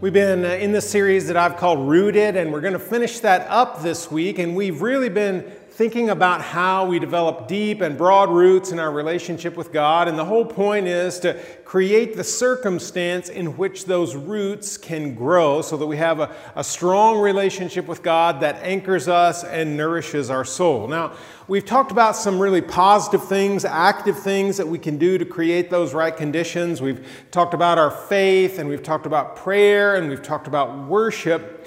We've 0.00 0.12
been 0.12 0.44
uh, 0.44 0.50
in 0.50 0.70
this 0.70 0.88
series 0.88 1.26
that 1.26 1.36
I've 1.36 1.56
called 1.56 1.88
Rooted, 1.88 2.36
and 2.36 2.52
we're 2.52 2.60
going 2.60 2.74
to 2.74 2.78
finish 2.78 3.18
that 3.18 3.48
up 3.50 3.82
this 3.82 4.12
week. 4.12 4.38
And 4.38 4.54
we've 4.54 4.80
really 4.80 5.08
been 5.08 5.50
thinking 5.78 6.10
about 6.10 6.42
how 6.42 6.84
we 6.84 6.98
develop 6.98 7.46
deep 7.46 7.82
and 7.82 7.96
broad 7.96 8.28
roots 8.28 8.72
in 8.72 8.80
our 8.80 8.90
relationship 8.90 9.56
with 9.56 9.72
God. 9.72 10.08
And 10.08 10.18
the 10.18 10.24
whole 10.24 10.44
point 10.44 10.88
is 10.88 11.20
to 11.20 11.34
create 11.64 12.16
the 12.16 12.24
circumstance 12.24 13.28
in 13.28 13.56
which 13.56 13.84
those 13.84 14.16
roots 14.16 14.76
can 14.76 15.14
grow 15.14 15.62
so 15.62 15.76
that 15.76 15.86
we 15.86 15.96
have 15.96 16.18
a, 16.18 16.34
a 16.56 16.64
strong 16.64 17.20
relationship 17.20 17.86
with 17.86 18.02
God 18.02 18.40
that 18.40 18.56
anchors 18.56 19.06
us 19.06 19.44
and 19.44 19.76
nourishes 19.76 20.30
our 20.30 20.44
soul. 20.44 20.88
Now, 20.88 21.12
we've 21.46 21.64
talked 21.64 21.92
about 21.92 22.16
some 22.16 22.40
really 22.40 22.60
positive 22.60 23.28
things, 23.28 23.64
active 23.64 24.18
things 24.18 24.56
that 24.56 24.66
we 24.66 24.80
can 24.80 24.98
do 24.98 25.16
to 25.16 25.24
create 25.24 25.70
those 25.70 25.94
right 25.94 26.16
conditions. 26.16 26.82
We've 26.82 27.06
talked 27.30 27.54
about 27.54 27.78
our 27.78 27.92
faith, 27.92 28.58
and 28.58 28.68
we've 28.68 28.82
talked 28.82 29.06
about 29.06 29.36
prayer, 29.36 29.94
and 29.94 30.08
we've 30.08 30.24
talked 30.24 30.48
about 30.48 30.88
worship. 30.88 31.57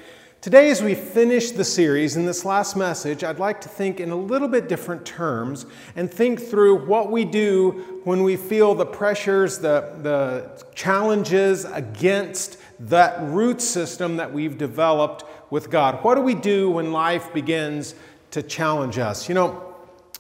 Today, 0.42 0.72
as 0.72 0.82
we 0.82 0.96
finish 0.96 1.52
the 1.52 1.64
series 1.64 2.16
in 2.16 2.26
this 2.26 2.44
last 2.46 2.76
message, 2.76 3.24
I'd 3.24 3.38
like 3.38 3.62
to 3.62 3.70
think 3.70 4.00
in 4.00 4.10
a 4.10 4.16
little 4.16 4.48
bit 4.48 4.68
different 4.68 5.06
terms 5.06 5.68
and 5.96 6.12
think 6.12 6.42
through 6.42 6.84
what 6.88 7.12
we 7.12 7.26
do 7.26 8.02
when 8.06 8.24
we 8.24 8.38
feel 8.38 8.74
the 8.74 8.88
pressures, 8.88 9.60
the, 9.60 9.94
the 10.02 10.66
challenges 10.74 11.66
against 11.66 12.58
that 12.80 13.22
root 13.22 13.62
system 13.62 14.18
that 14.18 14.34
we've 14.34 14.58
developed 14.58 15.26
with 15.52 15.70
God. 15.70 16.04
What 16.04 16.16
do 16.16 16.22
we 16.22 16.34
do 16.34 16.72
when 16.72 16.92
life 16.92 17.32
begins 17.36 17.94
to 18.32 18.42
challenge 18.42 18.98
us? 18.98 19.30
You 19.30 19.36
know, 19.36 19.71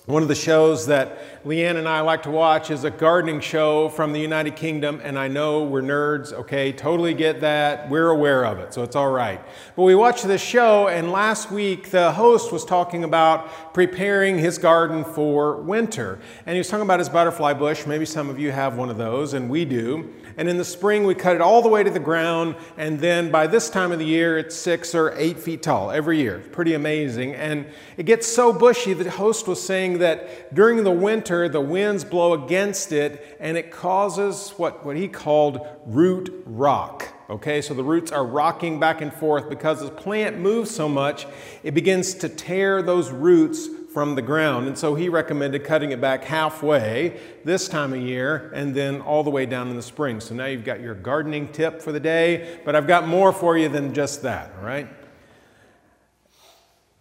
one 0.08 0.24
of 0.24 0.28
the 0.28 0.36
shows 0.36 0.88
that 0.88 1.44
Leanne 1.46 1.76
and 1.76 1.88
I 1.88 2.02
like 2.02 2.24
to 2.24 2.32
watch 2.32 2.72
is 2.72 2.84
a 2.86 2.90
gardening 2.90 3.40
show 3.40 3.88
from 3.90 4.14
the 4.14 4.20
United 4.20 4.56
Kingdom, 4.56 5.00
and 5.04 5.18
I 5.18 5.28
know 5.28 5.64
we're 5.64 5.84
nerds, 5.84 6.34
okay, 6.34 6.72
totally 6.72 7.14
get 7.14 7.42
that. 7.42 7.88
We're 7.88 8.10
aware 8.10 8.44
of 8.44 8.58
it, 8.58 8.74
so 8.74 8.82
it's 8.82 8.96
all 8.96 9.12
right. 9.12 9.40
But 9.76 9.84
we 9.84 9.94
watched 9.94 10.26
this 10.26 10.42
show, 10.42 10.88
and 10.88 11.12
last 11.12 11.52
week 11.52 11.92
the 11.92 12.12
host 12.14 12.52
was 12.52 12.66
talking 12.66 13.04
about 13.04 13.76
preparing 13.76 14.40
his 14.40 14.58
garden 14.58 15.04
for 15.04 15.58
winter. 15.58 16.20
And 16.48 16.56
he 16.56 16.58
was 16.58 16.68
talking 16.68 16.86
about 16.86 16.98
his 16.98 17.10
butterfly 17.10 17.54
bush. 17.54 17.86
Maybe 17.86 18.06
some 18.06 18.28
of 18.28 18.40
you 18.40 18.52
have 18.52 18.78
one 18.78 18.90
of 18.90 18.98
those, 18.98 19.34
and 19.34 19.52
we 19.52 19.66
do. 19.66 20.12
And 20.38 20.50
in 20.50 20.58
the 20.58 20.66
spring, 20.66 21.06
we 21.06 21.16
cut 21.16 21.36
it 21.36 21.42
all 21.42 21.62
the 21.62 21.70
way 21.70 21.84
to 21.84 21.90
the 21.90 22.00
ground. 22.00 22.56
And 22.78 23.00
then 23.00 23.32
by 23.32 23.48
this 23.48 23.70
time 23.70 23.92
of 23.92 24.00
the 24.00 24.06
year, 24.06 24.38
it's 24.38 24.56
six 24.56 24.96
or 24.96 25.14
eight 25.18 25.40
feet 25.40 25.64
tall 25.64 25.92
every 25.92 26.20
year. 26.20 26.44
Pretty 26.52 26.74
amazing. 26.74 27.36
And 27.36 27.68
it 27.98 28.06
gets 28.06 28.28
so 28.28 28.54
bushy, 28.54 28.94
the 28.94 29.10
host 29.10 29.48
was 29.48 29.62
saying 29.62 30.00
that 30.00 30.54
during 30.54 30.84
the 30.84 30.92
winter, 30.92 31.50
the 31.50 31.62
winds 31.62 32.04
blow 32.04 32.34
against 32.34 32.92
it 32.92 33.38
and 33.40 33.58
it 33.58 33.72
causes 33.72 34.52
what, 34.58 34.86
what 34.86 34.96
he 34.96 35.08
called 35.08 35.66
root 35.86 36.44
rock. 36.46 37.08
Okay, 37.30 37.62
so 37.62 37.74
the 37.74 37.84
roots 37.84 38.12
are 38.12 38.26
rocking 38.26 38.78
back 38.78 39.02
and 39.02 39.14
forth 39.14 39.50
because 39.50 39.80
the 39.80 39.90
plant 39.90 40.38
moves 40.38 40.70
so 40.70 40.90
much, 40.90 41.26
it 41.64 41.74
begins 41.74 42.14
to 42.16 42.28
tear 42.28 42.82
those 42.82 43.10
roots 43.10 43.70
from 43.94 44.16
the 44.16 44.22
ground. 44.22 44.68
And 44.68 44.78
so 44.78 44.96
he 44.96 45.10
recommended 45.10 45.64
cutting 45.66 45.92
it 45.92 46.00
back 46.00 46.24
halfway 46.24 47.20
this 47.44 47.68
time 47.68 47.94
of 47.94 48.02
year 48.02 48.52
and 48.54 48.74
then 48.74 49.02
all 49.02 49.24
the 49.24 49.30
way 49.30 49.46
down 49.46 49.70
in 49.70 49.76
the 49.76 49.82
spring. 49.82 50.20
So 50.20 50.34
now 50.34 50.46
you've 50.46 50.64
got 50.64 50.80
your 50.80 50.96
gardening 50.96 51.50
tip 51.50 51.82
for 51.82 51.92
the 51.92 52.00
day, 52.00 52.60
but 52.64 52.76
I've 52.76 52.88
got 52.88 53.08
more 53.08 53.34
for 53.34 53.58
you 53.58 53.68
than 53.68 53.94
just 53.94 54.22
that, 54.24 54.54
all 54.58 54.66
right? 54.66 54.88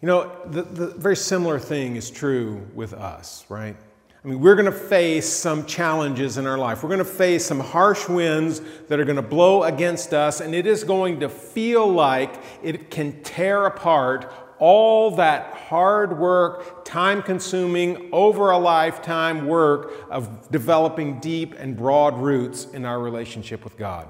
You 0.03 0.07
know, 0.07 0.33
the, 0.47 0.63
the 0.63 0.87
very 0.89 1.17
similar 1.17 1.59
thing 1.59 1.97
is 1.97 2.11
true 2.11 2.67
with 2.75 2.95
us, 2.95 3.45
right? 3.49 3.77
I 4.23 4.29
mean, 4.29 4.41
we're 4.41 4.55
going 4.55 4.71
to 4.71 4.73
face 4.73 5.27
some 5.27 5.65
challenges 5.65 6.37
in 6.37 6.47
our 6.47 6.59
life. 6.59 6.83
We're 6.83 6.91
going 6.91 6.99
to 6.99 7.05
face 7.07 7.47
some 7.47 7.61
harsh 7.61 8.07
winds 8.07 8.61
that 8.89 9.01
are 9.01 9.05
going 9.05 9.17
to 9.17 9.23
blow 9.23 9.63
against 9.63 10.13
us, 10.13 10.43
and 10.43 10.55
it 10.55 10.67
is 10.67 10.85
going 10.85 11.21
to 11.21 11.29
feel 11.31 11.87
like 11.87 12.35
it 12.63 12.91
can 12.91 13.23
tear 13.23 13.65
apart 13.65 14.31
all 14.61 15.17
that 15.17 15.55
hard 15.55 16.19
work, 16.19 16.85
time 16.85 17.23
consuming, 17.23 18.11
over 18.13 18.51
a 18.51 18.59
lifetime 18.59 19.47
work 19.47 19.93
of 20.11 20.51
developing 20.51 21.19
deep 21.19 21.55
and 21.55 21.77
broad 21.77 22.17
roots 22.19 22.67
in 22.67 22.85
our 22.85 23.01
relationship 23.01 23.65
with 23.65 23.77
God. 23.77 24.07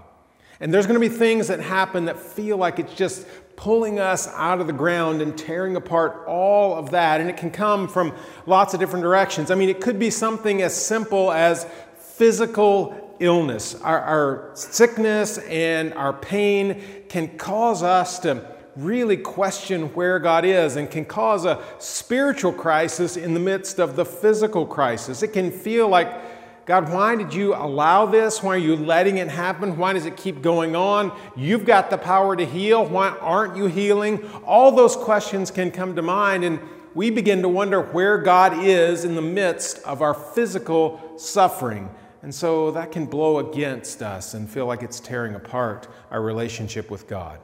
And 0.58 0.74
there's 0.74 0.86
going 0.86 1.00
to 1.00 1.08
be 1.08 1.14
things 1.14 1.48
that 1.48 1.60
happen 1.60 2.04
that 2.04 2.18
feel 2.18 2.58
like 2.58 2.78
it's 2.78 2.94
just 2.94 3.26
pulling 3.56 3.98
us 3.98 4.26
out 4.28 4.60
of 4.60 4.66
the 4.66 4.72
ground 4.72 5.22
and 5.22 5.38
tearing 5.38 5.76
apart 5.76 6.24
all 6.26 6.76
of 6.76 6.90
that. 6.90 7.20
And 7.20 7.30
it 7.30 7.36
can 7.36 7.50
come 7.50 7.88
from 7.88 8.12
lots 8.44 8.74
of 8.74 8.80
different 8.80 9.02
directions. 9.02 9.50
I 9.50 9.54
mean, 9.54 9.68
it 9.68 9.80
could 9.80 9.98
be 9.98 10.10
something 10.10 10.60
as 10.62 10.74
simple 10.74 11.30
as 11.30 11.66
physical 11.96 13.16
illness. 13.20 13.74
Our, 13.76 14.00
our 14.00 14.50
sickness 14.54 15.38
and 15.38 15.94
our 15.94 16.12
pain 16.12 16.82
can 17.08 17.38
cause 17.38 17.82
us 17.82 18.18
to 18.20 18.59
really 18.76 19.16
question 19.16 19.92
where 19.94 20.18
God 20.18 20.44
is 20.44 20.76
and 20.76 20.90
can 20.90 21.04
cause 21.04 21.44
a 21.44 21.62
spiritual 21.78 22.52
crisis 22.52 23.16
in 23.16 23.34
the 23.34 23.40
midst 23.40 23.78
of 23.78 23.96
the 23.96 24.04
physical 24.04 24.66
crisis. 24.66 25.22
It 25.22 25.32
can 25.32 25.50
feel 25.50 25.88
like, 25.88 26.66
God, 26.66 26.92
why 26.92 27.16
did 27.16 27.34
you 27.34 27.54
allow 27.54 28.06
this? 28.06 28.42
Why 28.42 28.54
are 28.54 28.58
you 28.58 28.76
letting 28.76 29.18
it 29.18 29.28
happen? 29.28 29.76
Why 29.76 29.92
does 29.92 30.06
it 30.06 30.16
keep 30.16 30.40
going 30.40 30.76
on? 30.76 31.16
You've 31.36 31.64
got 31.64 31.90
the 31.90 31.98
power 31.98 32.36
to 32.36 32.44
heal. 32.46 32.84
Why 32.84 33.08
aren't 33.08 33.56
you 33.56 33.66
healing? 33.66 34.24
All 34.44 34.70
those 34.70 34.94
questions 34.94 35.50
can 35.50 35.72
come 35.72 35.96
to 35.96 36.02
mind, 36.02 36.44
and 36.44 36.60
we 36.94 37.10
begin 37.10 37.42
to 37.42 37.48
wonder 37.48 37.80
where 37.80 38.18
God 38.18 38.64
is 38.64 39.04
in 39.04 39.14
the 39.16 39.22
midst 39.22 39.82
of 39.84 40.00
our 40.00 40.14
physical 40.14 41.00
suffering. 41.16 41.90
And 42.22 42.34
so 42.34 42.70
that 42.72 42.92
can 42.92 43.06
blow 43.06 43.38
against 43.38 44.02
us 44.02 44.34
and 44.34 44.48
feel 44.48 44.66
like 44.66 44.82
it's 44.82 45.00
tearing 45.00 45.34
apart 45.34 45.88
our 46.10 46.20
relationship 46.20 46.90
with 46.90 47.08
God. 47.08 47.40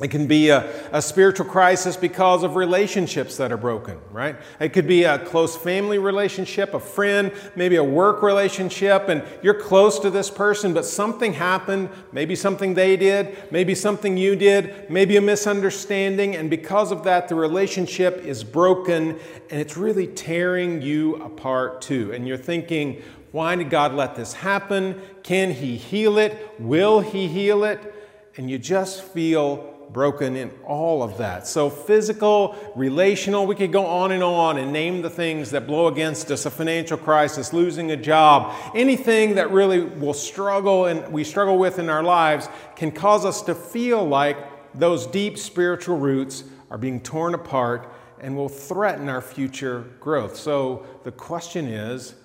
It 0.00 0.10
can 0.10 0.26
be 0.26 0.48
a, 0.48 0.88
a, 0.92 1.00
spiritual 1.00 1.46
crisis 1.46 1.96
because 1.96 2.42
of 2.42 2.56
relationships 2.56 3.36
that 3.36 3.52
are 3.52 3.56
broken, 3.56 4.00
right? 4.10 4.34
It 4.58 4.70
could 4.70 4.88
be 4.88 5.04
a 5.04 5.20
close 5.20 5.56
family 5.56 5.98
relationship, 5.98 6.74
a 6.74 6.80
friend, 6.80 7.30
maybe 7.54 7.76
a 7.76 7.84
work 7.84 8.20
relationship, 8.20 9.08
and 9.08 9.22
you're 9.40 9.54
close 9.54 10.00
to 10.00 10.10
this 10.10 10.30
person, 10.30 10.74
but 10.74 10.84
something 10.84 11.34
happened, 11.34 11.90
maybe 12.10 12.34
something 12.34 12.74
they 12.74 12.96
did, 12.96 13.36
maybe 13.52 13.76
something 13.76 14.16
you 14.16 14.34
did, 14.34 14.90
maybe 14.90 15.16
a 15.16 15.20
misunderstanding, 15.20 16.34
and 16.34 16.50
because 16.50 16.90
of 16.90 17.04
that, 17.04 17.28
the 17.28 17.36
relationship 17.36 18.18
is 18.24 18.42
broken 18.42 19.10
and 19.48 19.60
it's 19.60 19.76
really 19.76 20.08
tearing 20.08 20.82
you 20.82 21.22
apart 21.22 21.80
too. 21.80 22.12
And 22.12 22.26
you're 22.26 22.36
thinking, 22.36 23.00
why 23.30 23.54
did 23.54 23.70
God 23.70 23.94
let 23.94 24.16
this 24.16 24.32
happen? 24.32 25.00
Can 25.22 25.52
He 25.52 25.76
heal 25.76 26.18
it? 26.18 26.52
Will 26.58 26.98
He 26.98 27.28
heal 27.28 27.62
it? 27.62 27.94
And 28.36 28.50
you 28.50 28.58
just 28.58 29.04
feel 29.04 29.73
broken 29.94 30.34
in 30.36 30.50
all 30.66 31.02
of 31.02 31.16
that. 31.16 31.46
So, 31.46 31.70
physical, 31.70 32.54
relational, 32.74 33.46
we 33.46 33.54
could 33.54 33.72
go 33.72 33.86
on 33.86 34.12
and 34.12 34.22
on 34.22 34.58
and 34.58 34.72
name 34.72 35.00
the 35.00 35.08
things 35.08 35.52
that 35.52 35.66
blow 35.66 35.86
against 35.86 36.30
us 36.30 36.44
a 36.44 36.50
financial 36.50 36.98
crisis, 36.98 37.54
losing 37.54 37.92
a 37.92 37.96
job, 37.96 38.52
anything 38.74 39.36
that 39.36 39.50
really 39.52 39.80
will 39.80 40.12
struggle 40.12 40.86
and 40.86 41.10
we 41.10 41.24
struggle 41.24 41.56
with 41.56 41.78
in 41.78 41.88
our 41.88 42.02
lives 42.02 42.48
can 42.76 42.90
cause 42.90 43.24
us 43.24 43.40
to 43.42 43.54
feel 43.54 44.04
like 44.04 44.36
those 44.74 45.06
deep 45.06 45.38
spiritual 45.38 45.96
roots 45.96 46.44
are 46.70 46.78
being 46.78 47.00
torn 47.00 47.32
apart 47.32 47.90
and 48.20 48.36
will 48.36 48.48
threaten 48.48 49.08
our 49.08 49.20
future 49.22 49.84
growth. 50.00 50.36
So, 50.36 50.84
the 51.04 51.12
question 51.12 51.66
is 51.66 52.16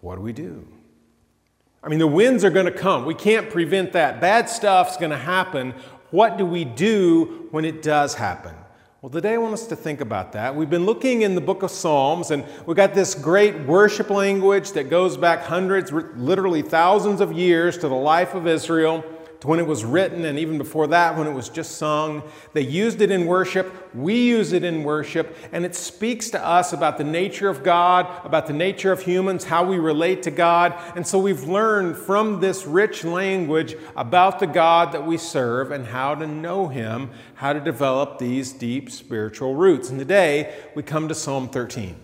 what 0.00 0.16
do 0.16 0.20
we 0.20 0.32
do? 0.32 0.66
I 1.84 1.88
mean, 1.88 1.98
the 1.98 2.06
winds 2.06 2.44
are 2.44 2.50
going 2.50 2.64
to 2.64 2.72
come. 2.72 3.04
We 3.04 3.14
can't 3.14 3.50
prevent 3.50 3.92
that. 3.92 4.18
Bad 4.18 4.48
stuff's 4.48 4.96
going 4.96 5.10
to 5.10 5.18
happen. 5.18 5.74
What 6.14 6.38
do 6.38 6.46
we 6.46 6.64
do 6.64 7.48
when 7.50 7.64
it 7.64 7.82
does 7.82 8.14
happen? 8.14 8.54
Well, 9.02 9.10
today 9.10 9.34
I 9.34 9.38
want 9.38 9.54
us 9.54 9.66
to 9.66 9.74
think 9.74 10.00
about 10.00 10.30
that. 10.34 10.54
We've 10.54 10.70
been 10.70 10.86
looking 10.86 11.22
in 11.22 11.34
the 11.34 11.40
book 11.40 11.64
of 11.64 11.72
Psalms, 11.72 12.30
and 12.30 12.44
we've 12.66 12.76
got 12.76 12.94
this 12.94 13.16
great 13.16 13.66
worship 13.66 14.10
language 14.10 14.70
that 14.74 14.90
goes 14.90 15.16
back 15.16 15.42
hundreds, 15.42 15.90
literally 15.90 16.62
thousands 16.62 17.20
of 17.20 17.32
years 17.32 17.76
to 17.78 17.88
the 17.88 17.96
life 17.96 18.36
of 18.36 18.46
Israel 18.46 19.04
to 19.44 19.48
when 19.48 19.60
it 19.60 19.66
was 19.66 19.84
written, 19.84 20.24
and 20.24 20.38
even 20.38 20.56
before 20.56 20.86
that, 20.86 21.16
when 21.16 21.26
it 21.26 21.32
was 21.32 21.50
just 21.50 21.76
sung. 21.76 22.22
They 22.54 22.62
used 22.62 23.02
it 23.02 23.10
in 23.10 23.26
worship. 23.26 23.94
We 23.94 24.26
use 24.26 24.52
it 24.52 24.64
in 24.64 24.82
worship, 24.82 25.36
and 25.52 25.64
it 25.64 25.74
speaks 25.74 26.30
to 26.30 26.44
us 26.44 26.72
about 26.72 26.96
the 26.96 27.04
nature 27.04 27.50
of 27.50 27.62
God, 27.62 28.06
about 28.24 28.46
the 28.46 28.54
nature 28.54 28.90
of 28.90 29.02
humans, 29.02 29.44
how 29.44 29.64
we 29.64 29.78
relate 29.78 30.22
to 30.22 30.30
God. 30.30 30.74
And 30.96 31.06
so 31.06 31.18
we've 31.18 31.44
learned 31.44 31.96
from 31.96 32.40
this 32.40 32.64
rich 32.66 33.04
language 33.04 33.76
about 33.96 34.38
the 34.38 34.46
God 34.46 34.92
that 34.92 35.06
we 35.06 35.18
serve 35.18 35.70
and 35.70 35.86
how 35.86 36.14
to 36.14 36.26
know 36.26 36.68
Him, 36.68 37.10
how 37.34 37.52
to 37.52 37.60
develop 37.60 38.18
these 38.18 38.52
deep 38.52 38.90
spiritual 38.90 39.54
roots. 39.54 39.90
And 39.90 39.98
today, 39.98 40.54
we 40.74 40.82
come 40.82 41.06
to 41.08 41.14
Psalm 41.14 41.48
13. 41.50 41.96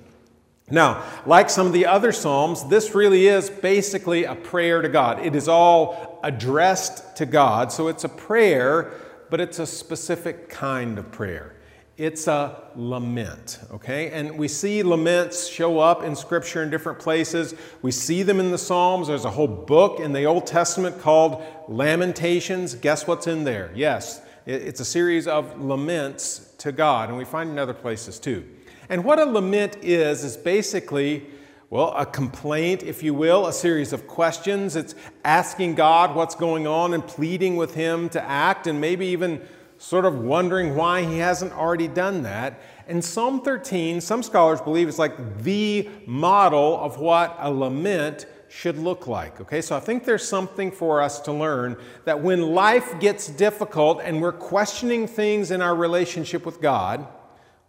Now, 0.71 1.05
like 1.27 1.51
some 1.51 1.67
of 1.67 1.73
the 1.73 1.87
other 1.87 2.13
Psalms, 2.13 2.65
this 2.69 2.95
really 2.95 3.27
is 3.27 3.51
basically 3.51 4.25
a 4.25 4.35
prayer 4.35 4.83
to 4.83 4.89
God. 4.89 5.25
It 5.25 5.35
is 5.35 5.49
all 5.49 6.21
addressed 6.23 7.17
to 7.17 7.27
God, 7.27 7.73
so 7.73 7.89
it's 7.89 8.05
a 8.05 8.09
prayer, 8.09 8.95
but 9.31 9.41
it's 9.41 9.59
a 9.59 9.67
specific 9.67 10.49
kind 10.49 10.99
of 10.99 11.11
prayer. 11.11 11.57
It's 11.97 12.29
a 12.29 12.71
lament, 12.77 13.59
okay? 13.71 14.11
And 14.11 14.39
we 14.39 14.49
see 14.49 14.83
laments 14.83 15.47
show 15.47 15.81
up 15.81 16.03
in 16.03 16.17
Scripture 16.17 16.63
in 16.63 16.71
different 16.71 16.99
places. 16.99 17.55
We 17.83 17.91
see 17.91 18.23
them 18.23 18.41
in 18.41 18.51
the 18.51 18.57
Psalms. 18.57 19.09
There's 19.09 19.27
a 19.27 19.31
whole 19.31 19.47
book 19.47 20.01
in 20.01 20.13
the 20.13 20.25
Old 20.25 20.47
Testament 20.47 20.99
called 21.01 21.43
Lamentations. 21.69 22.75
Guess 22.75 23.07
what's 23.07 23.27
in 23.27 23.45
there? 23.45 23.71
Yes, 23.75 24.23
it's 24.47 24.81
a 24.81 24.85
series 24.85 25.27
of 25.27 25.61
laments 25.61 26.55
to 26.59 26.73
God, 26.73 27.11
and 27.11 27.19
we 27.19 27.27
find 27.27 27.51
in 27.51 27.59
other 27.59 27.75
places 27.75 28.19
too. 28.19 28.47
And 28.91 29.05
what 29.05 29.21
a 29.21 29.25
lament 29.25 29.79
is, 29.83 30.25
is 30.25 30.37
basically, 30.37 31.25
well, 31.71 31.95
a 31.97 32.05
complaint, 32.05 32.83
if 32.83 33.05
you 33.05 33.15
will, 33.15 33.47
a 33.47 33.53
series 33.53 33.93
of 33.93 34.09
questions. 34.09 34.75
It's 34.75 34.97
asking 35.25 35.77
God 35.77 36.17
what's 36.17 36.35
going 36.35 36.67
on 36.67 36.93
and 36.93 37.07
pleading 37.07 37.57
with 37.57 37.75
Him 37.75 38.09
to 38.09 38.21
act, 38.21 38.67
and 38.67 38.81
maybe 38.81 39.07
even 39.07 39.41
sort 39.79 40.05
of 40.05 40.19
wondering 40.19 40.75
why 40.75 41.03
he 41.05 41.19
hasn't 41.19 41.53
already 41.53 41.89
done 41.89 42.23
that. 42.25 42.61
And 42.87 43.03
Psalm 43.03 43.41
13, 43.41 44.01
some 44.01 44.23
scholars 44.23 44.61
believe 44.61 44.89
is 44.89 44.99
like 44.99 45.43
the 45.43 45.89
model 46.05 46.79
of 46.81 46.99
what 46.99 47.37
a 47.39 47.51
lament 47.51 48.27
should 48.49 48.77
look 48.77 49.07
like. 49.07 49.41
Okay, 49.41 49.63
so 49.63 49.77
I 49.77 49.81
think 49.81 50.05
there's 50.05 50.27
something 50.27 50.71
for 50.73 51.01
us 51.01 51.21
to 51.21 51.33
learn 51.33 51.77
that 52.05 52.21
when 52.21 52.43
life 52.43 52.99
gets 52.99 53.29
difficult 53.29 54.03
and 54.03 54.21
we're 54.21 54.33
questioning 54.33 55.07
things 55.07 55.53
in 55.53 55.63
our 55.63 55.75
relationship 55.75 56.45
with 56.45 56.61
God, 56.61 57.07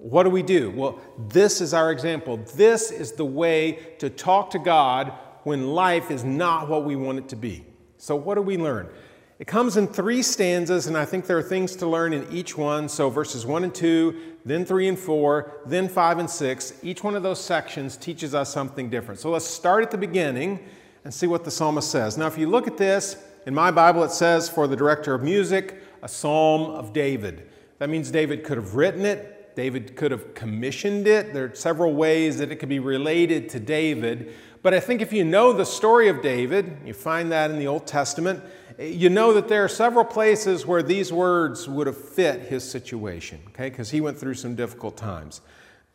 what 0.02 0.24
do 0.24 0.32
we 0.32 0.42
do? 0.42 0.72
Well, 0.72 1.00
this 1.30 1.62
is 1.62 1.76
our 1.76 1.92
example. 1.92 2.38
This 2.56 2.90
is 2.92 3.12
the 3.12 3.26
way 3.26 3.96
to 4.00 4.10
talk 4.10 4.50
to 4.52 4.60
God 4.60 5.14
when 5.44 5.72
life 5.74 6.10
is 6.10 6.24
not 6.24 6.68
what 6.68 6.86
we 6.86 6.96
want 6.96 7.20
it 7.20 7.30
to 7.30 7.36
be. 7.36 7.64
So, 7.98 8.16
what 8.16 8.36
do 8.36 8.42
we 8.42 8.58
learn? 8.58 8.90
It 9.38 9.46
comes 9.46 9.78
in 9.78 9.88
three 9.88 10.24
stanzas, 10.24 10.88
and 10.88 10.98
I 10.98 11.06
think 11.06 11.28
there 11.28 11.38
are 11.38 11.44
things 11.44 11.76
to 11.78 11.88
learn 11.88 12.14
in 12.14 12.28
each 12.32 12.58
one. 12.58 12.90
So, 12.90 13.12
verses 13.12 13.46
1 13.46 13.64
and 13.64 13.74
2, 13.74 14.36
then 14.44 14.66
3 14.66 14.88
and 14.88 14.98
4, 15.00 15.62
then 15.68 15.88
5 15.88 16.20
and 16.20 16.30
6. 16.30 16.74
Each 16.82 17.04
one 17.04 17.16
of 17.16 17.22
those 17.22 17.40
sections 17.40 17.96
teaches 17.96 18.34
us 18.34 18.52
something 18.52 18.90
different. 18.90 19.20
So, 19.20 19.30
let's 19.30 19.46
start 19.46 19.84
at 19.84 19.92
the 19.92 20.00
beginning 20.00 20.60
and 21.04 21.14
see 21.14 21.28
what 21.28 21.44
the 21.44 21.52
psalmist 21.52 21.92
says. 21.92 22.18
Now, 22.18 22.26
if 22.26 22.40
you 22.40 22.50
look 22.50 22.68
at 22.68 22.78
this, 22.78 23.18
in 23.46 23.54
my 23.54 23.70
Bible 23.70 24.04
it 24.04 24.12
says, 24.12 24.50
for 24.50 24.68
the 24.68 24.76
director 24.76 25.14
of 25.14 25.22
music, 25.22 25.82
a 26.02 26.08
psalm 26.08 26.72
of 26.72 26.94
David. 26.94 27.48
That 27.80 27.90
means 27.90 28.12
David 28.12 28.44
could 28.44 28.58
have 28.58 28.76
written 28.76 29.06
it, 29.06 29.41
David 29.56 29.96
could 29.96 30.12
have 30.12 30.34
commissioned 30.34 31.08
it. 31.08 31.34
There 31.34 31.46
are 31.46 31.56
several 31.56 31.94
ways 31.94 32.38
that 32.38 32.52
it 32.52 32.58
could 32.58 32.70
be 32.70 32.80
related 32.80 33.50
to 33.50 33.60
David. 33.60 34.34
But 34.64 34.74
I 34.74 34.80
think 34.80 35.02
if 35.02 35.12
you 35.12 35.24
know 35.24 35.54
the 35.54 35.66
story 35.66 36.08
of 36.08 36.22
David, 36.22 36.78
you 36.86 36.94
find 36.94 37.32
that 37.32 37.50
in 37.52 37.60
the 37.60 37.68
Old 37.68 37.88
Testament 37.88 38.44
eh, 38.78 38.86
you 38.86 39.10
know 39.10 39.34
that 39.34 39.48
there 39.48 39.64
are 39.64 39.70
several 39.70 40.06
places 40.06 40.66
where 40.66 40.84
these 40.84 41.12
words 41.12 41.68
would 41.68 41.88
have 41.88 41.98
fit 41.98 42.42
his 42.42 42.70
situation, 42.70 43.40
okay, 43.50 43.70
because 43.70 43.90
he 43.90 44.02
went 44.02 44.18
through 44.18 44.36
some 44.36 44.56
difficult 44.56 44.98
times. 44.98 45.42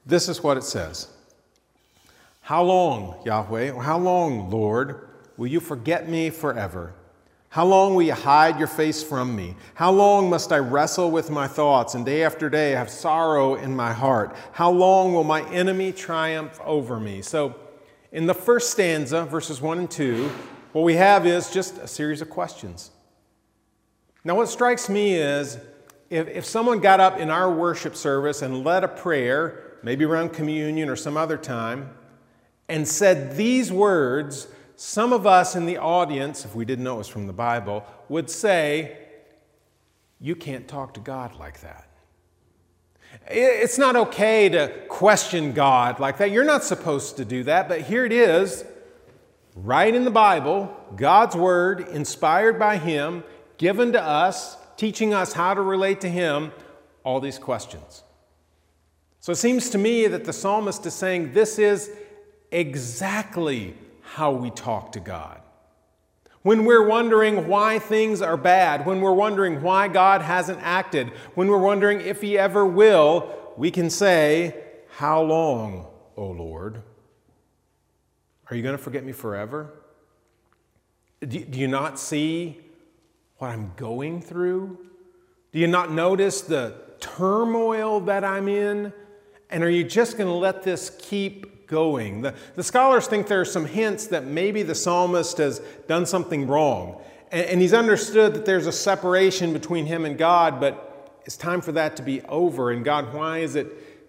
This 0.04 0.28
is 0.28 0.42
what 0.42 0.56
it 0.56 0.64
says 0.64 1.08
How 2.40 2.62
long, 2.62 3.20
Yahweh, 3.24 3.70
or 3.70 3.82
how 3.82 3.98
long, 3.98 4.50
Lord, 4.50 5.08
will 5.36 5.48
you 5.48 5.60
forget 5.60 6.08
me 6.08 6.30
forever? 6.30 6.94
How 7.56 7.64
long 7.64 7.94
will 7.94 8.02
you 8.02 8.12
hide 8.12 8.58
your 8.58 8.68
face 8.68 9.02
from 9.02 9.34
me? 9.34 9.56
How 9.72 9.90
long 9.90 10.28
must 10.28 10.52
I 10.52 10.58
wrestle 10.58 11.10
with 11.10 11.30
my 11.30 11.48
thoughts 11.48 11.94
and 11.94 12.04
day 12.04 12.22
after 12.22 12.50
day 12.50 12.72
have 12.72 12.90
sorrow 12.90 13.54
in 13.54 13.74
my 13.74 13.94
heart? 13.94 14.36
How 14.52 14.70
long 14.70 15.14
will 15.14 15.24
my 15.24 15.40
enemy 15.48 15.90
triumph 15.92 16.60
over 16.62 17.00
me? 17.00 17.22
So, 17.22 17.54
in 18.12 18.26
the 18.26 18.34
first 18.34 18.72
stanza, 18.72 19.24
verses 19.24 19.62
1 19.62 19.78
and 19.78 19.90
2, 19.90 20.30
what 20.72 20.82
we 20.82 20.96
have 20.96 21.26
is 21.26 21.50
just 21.50 21.78
a 21.78 21.88
series 21.88 22.20
of 22.20 22.28
questions. 22.28 22.90
Now, 24.22 24.34
what 24.34 24.50
strikes 24.50 24.90
me 24.90 25.14
is 25.14 25.56
if, 26.10 26.28
if 26.28 26.44
someone 26.44 26.80
got 26.80 27.00
up 27.00 27.18
in 27.18 27.30
our 27.30 27.50
worship 27.50 27.96
service 27.96 28.42
and 28.42 28.64
led 28.64 28.84
a 28.84 28.88
prayer, 28.88 29.78
maybe 29.82 30.04
around 30.04 30.34
communion 30.34 30.90
or 30.90 30.96
some 30.96 31.16
other 31.16 31.38
time, 31.38 31.88
and 32.68 32.86
said 32.86 33.34
these 33.34 33.72
words, 33.72 34.48
some 34.76 35.14
of 35.14 35.26
us 35.26 35.56
in 35.56 35.64
the 35.64 35.78
audience, 35.78 36.44
if 36.44 36.54
we 36.54 36.66
didn't 36.66 36.84
know 36.84 36.96
it 36.96 36.98
was 36.98 37.08
from 37.08 37.26
the 37.26 37.32
Bible, 37.32 37.84
would 38.08 38.28
say, 38.30 38.98
You 40.20 40.36
can't 40.36 40.68
talk 40.68 40.94
to 40.94 41.00
God 41.00 41.36
like 41.36 41.60
that. 41.62 41.88
It's 43.28 43.78
not 43.78 43.96
okay 43.96 44.48
to 44.50 44.68
question 44.88 45.52
God 45.52 45.98
like 45.98 46.18
that. 46.18 46.30
You're 46.30 46.44
not 46.44 46.62
supposed 46.62 47.16
to 47.16 47.24
do 47.24 47.42
that, 47.44 47.68
but 47.68 47.80
here 47.80 48.04
it 48.04 48.12
is 48.12 48.64
right 49.54 49.94
in 49.94 50.04
the 50.04 50.10
Bible, 50.10 50.76
God's 50.94 51.34
Word, 51.34 51.88
inspired 51.88 52.58
by 52.58 52.76
Him, 52.76 53.24
given 53.56 53.92
to 53.92 54.02
us, 54.02 54.58
teaching 54.76 55.14
us 55.14 55.32
how 55.32 55.54
to 55.54 55.62
relate 55.62 56.02
to 56.02 56.08
Him, 56.08 56.52
all 57.02 57.20
these 57.20 57.38
questions. 57.38 58.02
So 59.20 59.32
it 59.32 59.36
seems 59.36 59.70
to 59.70 59.78
me 59.78 60.06
that 60.06 60.24
the 60.24 60.32
psalmist 60.32 60.84
is 60.84 60.94
saying 60.94 61.32
this 61.32 61.58
is 61.58 61.90
exactly 62.52 63.74
how 64.14 64.30
we 64.30 64.50
talk 64.50 64.92
to 64.92 65.00
God. 65.00 65.40
When 66.42 66.64
we're 66.64 66.86
wondering 66.86 67.48
why 67.48 67.80
things 67.80 68.22
are 68.22 68.36
bad, 68.36 68.86
when 68.86 69.00
we're 69.00 69.12
wondering 69.12 69.62
why 69.62 69.88
God 69.88 70.22
hasn't 70.22 70.60
acted, 70.62 71.08
when 71.34 71.48
we're 71.48 71.58
wondering 71.58 72.00
if 72.00 72.20
He 72.20 72.38
ever 72.38 72.64
will, 72.64 73.28
we 73.56 73.72
can 73.72 73.90
say, 73.90 74.54
How 74.90 75.22
long, 75.22 75.88
O 76.16 76.26
Lord? 76.28 76.82
Are 78.48 78.54
you 78.54 78.62
going 78.62 78.76
to 78.76 78.82
forget 78.82 79.04
me 79.04 79.10
forever? 79.10 79.72
Do, 81.26 81.38
you 81.38 81.66
not 81.66 81.98
see 81.98 82.60
what 83.38 83.48
I'm 83.48 83.72
going 83.76 84.20
through? 84.20 84.86
Do 85.50 85.58
you 85.58 85.66
not 85.66 85.90
notice 85.90 86.42
the 86.42 86.76
turmoil 87.00 88.00
that 88.00 88.22
I'm 88.22 88.46
in? 88.46 88.92
And 89.50 89.64
are 89.64 89.70
you 89.70 89.82
just 89.82 90.16
going 90.16 90.28
to 90.28 90.34
let 90.34 90.62
this 90.62 90.96
keep 91.00 91.55
going? 91.66 92.22
The, 92.22 92.34
the 92.54 92.62
scholars 92.62 93.06
think 93.06 93.26
there 93.26 93.40
are 93.40 93.44
some 93.44 93.66
hints 93.66 94.06
that 94.08 94.24
maybe 94.24 94.62
the 94.62 94.74
psalmist 94.74 95.38
has 95.38 95.60
done 95.88 96.06
something 96.06 96.46
wrong. 96.46 97.00
And, 97.30 97.46
and 97.46 97.60
he's 97.60 97.74
understood 97.74 98.34
that 98.34 98.46
there's 98.46 98.66
a 98.66 98.72
separation 98.72 99.52
between 99.52 99.86
him 99.86 100.04
and 100.04 100.16
God, 100.16 100.60
but 100.60 101.20
it's 101.24 101.36
time 101.36 101.60
for 101.60 101.72
that 101.72 101.96
to 101.96 102.02
be 102.02 102.22
over. 102.22 102.70
And 102.70 102.84
God, 102.84 103.12
why 103.12 103.38
is 103.38 103.56
it 103.56 103.66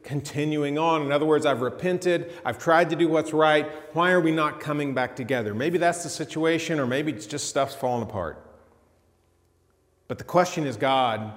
continuing 0.07 0.77
on. 0.77 1.01
In 1.01 1.12
other 1.12 1.25
words, 1.25 1.45
I've 1.45 1.59
repented, 1.59 2.31
I've 2.45 2.57
tried 2.57 2.89
to 2.92 2.95
do 2.95 3.09
what's 3.09 3.33
right. 3.33 3.69
Why 3.94 4.12
are 4.12 4.21
we 4.21 4.31
not 4.31 4.62
coming 4.62 4.94
back 4.94 5.18
together? 5.18 5.53
Maybe 5.53 5.77
that's 5.77 6.01
the 6.01 6.10
situation, 6.10 6.80
or 6.80 6.88
maybe 6.88 7.12
it's 7.12 7.27
just 7.27 7.50
stuff's 7.50 7.75
falling 7.75 8.03
apart. 8.03 8.42
But 10.07 10.18
the 10.18 10.24
question 10.24 10.65
is 10.65 10.77
God, 10.77 11.33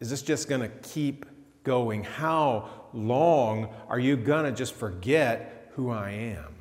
is 0.00 0.08
this 0.08 0.22
just 0.22 0.48
going 0.48 0.62
to 0.62 0.68
keep 0.68 1.26
going? 1.62 2.04
How 2.04 2.70
long 2.94 3.68
are 3.88 3.98
you 3.98 4.16
going 4.16 4.44
to 4.44 4.52
just 4.52 4.74
forget 4.74 5.70
who 5.72 5.90
I 5.90 6.10
am? 6.10 6.54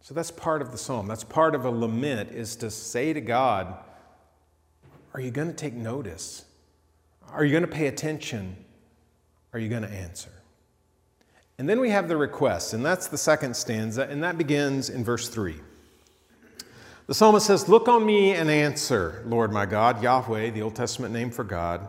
So 0.00 0.14
that's 0.14 0.30
part 0.30 0.62
of 0.62 0.72
the 0.72 0.78
psalm. 0.78 1.06
That's 1.06 1.24
part 1.24 1.54
of 1.54 1.64
a 1.64 1.70
lament 1.70 2.30
is 2.32 2.56
to 2.56 2.70
say 2.70 3.12
to 3.12 3.20
God, 3.20 3.76
are 5.14 5.20
you 5.20 5.30
going 5.30 5.48
to 5.48 5.54
take 5.54 5.74
notice? 5.74 6.44
Are 7.30 7.44
you 7.44 7.52
going 7.52 7.62
to 7.62 7.68
pay 7.68 7.86
attention? 7.88 8.56
are 9.52 9.58
you 9.58 9.68
going 9.68 9.82
to 9.82 9.90
answer? 9.90 10.30
And 11.58 11.68
then 11.68 11.80
we 11.80 11.90
have 11.90 12.08
the 12.08 12.16
request, 12.16 12.72
and 12.72 12.84
that's 12.84 13.08
the 13.08 13.18
second 13.18 13.56
stanza, 13.56 14.04
and 14.04 14.22
that 14.22 14.38
begins 14.38 14.90
in 14.90 15.04
verse 15.04 15.28
3. 15.28 15.56
The 17.06 17.14
psalmist 17.14 17.46
says, 17.46 17.68
Look 17.68 17.88
on 17.88 18.04
me 18.06 18.34
and 18.34 18.50
answer, 18.50 19.24
Lord 19.26 19.52
my 19.52 19.66
God, 19.66 20.02
Yahweh, 20.02 20.50
the 20.50 20.62
Old 20.62 20.76
Testament 20.76 21.12
name 21.12 21.30
for 21.30 21.42
God. 21.42 21.88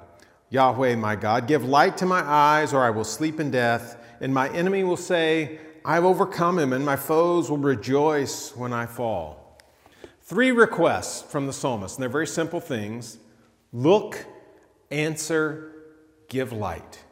Yahweh, 0.49 0.95
my 0.95 1.15
God, 1.15 1.47
give 1.47 1.63
light 1.63 1.97
to 1.97 2.05
my 2.05 2.21
eyes, 2.21 2.73
or 2.73 2.83
I 2.83 2.89
will 2.89 3.03
sleep 3.03 3.39
in 3.39 3.51
death, 3.51 3.97
and 4.19 4.33
my 4.33 4.49
enemy 4.49 4.83
will 4.83 4.97
say, 4.97 5.59
I've 5.85 6.05
overcome 6.05 6.59
him, 6.59 6.73
and 6.73 6.85
my 6.85 6.95
foes 6.95 7.49
will 7.49 7.57
rejoice 7.57 8.55
when 8.55 8.73
I 8.73 8.85
fall. 8.85 9.57
Three 10.21 10.51
requests 10.51 11.21
from 11.21 11.47
the 11.47 11.53
psalmist, 11.53 11.97
and 11.97 12.03
they're 12.03 12.09
very 12.09 12.27
simple 12.27 12.59
things 12.59 13.17
look, 13.71 14.25
answer, 14.89 15.71
give 16.27 16.51
light. 16.51 17.03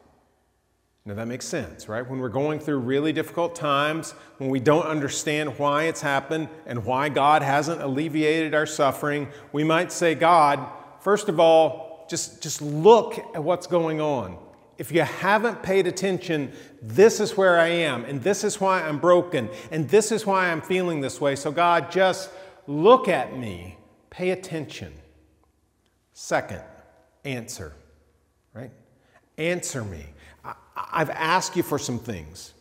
Now 1.04 1.14
that 1.14 1.26
makes 1.26 1.46
sense, 1.46 1.88
right? 1.88 2.06
When 2.08 2.18
we're 2.18 2.28
going 2.28 2.60
through 2.60 2.80
really 2.80 3.14
difficult 3.14 3.54
times, 3.54 4.12
when 4.36 4.50
we 4.50 4.60
don't 4.60 4.84
understand 4.84 5.58
why 5.58 5.84
it's 5.84 6.02
happened 6.02 6.48
and 6.66 6.84
why 6.84 7.08
God 7.08 7.42
hasn't 7.42 7.80
alleviated 7.80 8.54
our 8.54 8.66
suffering, 8.66 9.28
we 9.50 9.64
might 9.64 9.90
say, 9.90 10.14
God, 10.14 10.60
first 11.00 11.30
of 11.30 11.40
all, 11.40 11.87
just, 12.08 12.42
just 12.42 12.62
look 12.62 13.18
at 13.34 13.42
what's 13.42 13.66
going 13.66 14.00
on. 14.00 14.38
If 14.78 14.92
you 14.92 15.02
haven't 15.02 15.62
paid 15.62 15.86
attention, 15.86 16.52
this 16.80 17.18
is 17.18 17.36
where 17.36 17.58
I 17.58 17.66
am, 17.68 18.04
and 18.04 18.22
this 18.22 18.44
is 18.44 18.60
why 18.60 18.82
I'm 18.82 18.98
broken, 18.98 19.50
and 19.72 19.88
this 19.88 20.12
is 20.12 20.24
why 20.24 20.50
I'm 20.50 20.62
feeling 20.62 21.00
this 21.00 21.20
way. 21.20 21.34
So, 21.34 21.50
God, 21.50 21.90
just 21.90 22.30
look 22.66 23.08
at 23.08 23.36
me, 23.36 23.76
pay 24.10 24.30
attention. 24.30 24.92
Second, 26.12 26.62
answer, 27.24 27.72
right? 28.54 28.70
Answer 29.36 29.84
me. 29.84 30.06
I've 30.76 31.10
asked 31.10 31.56
you 31.56 31.62
for 31.62 31.78
some 31.78 31.98
things. 31.98 32.54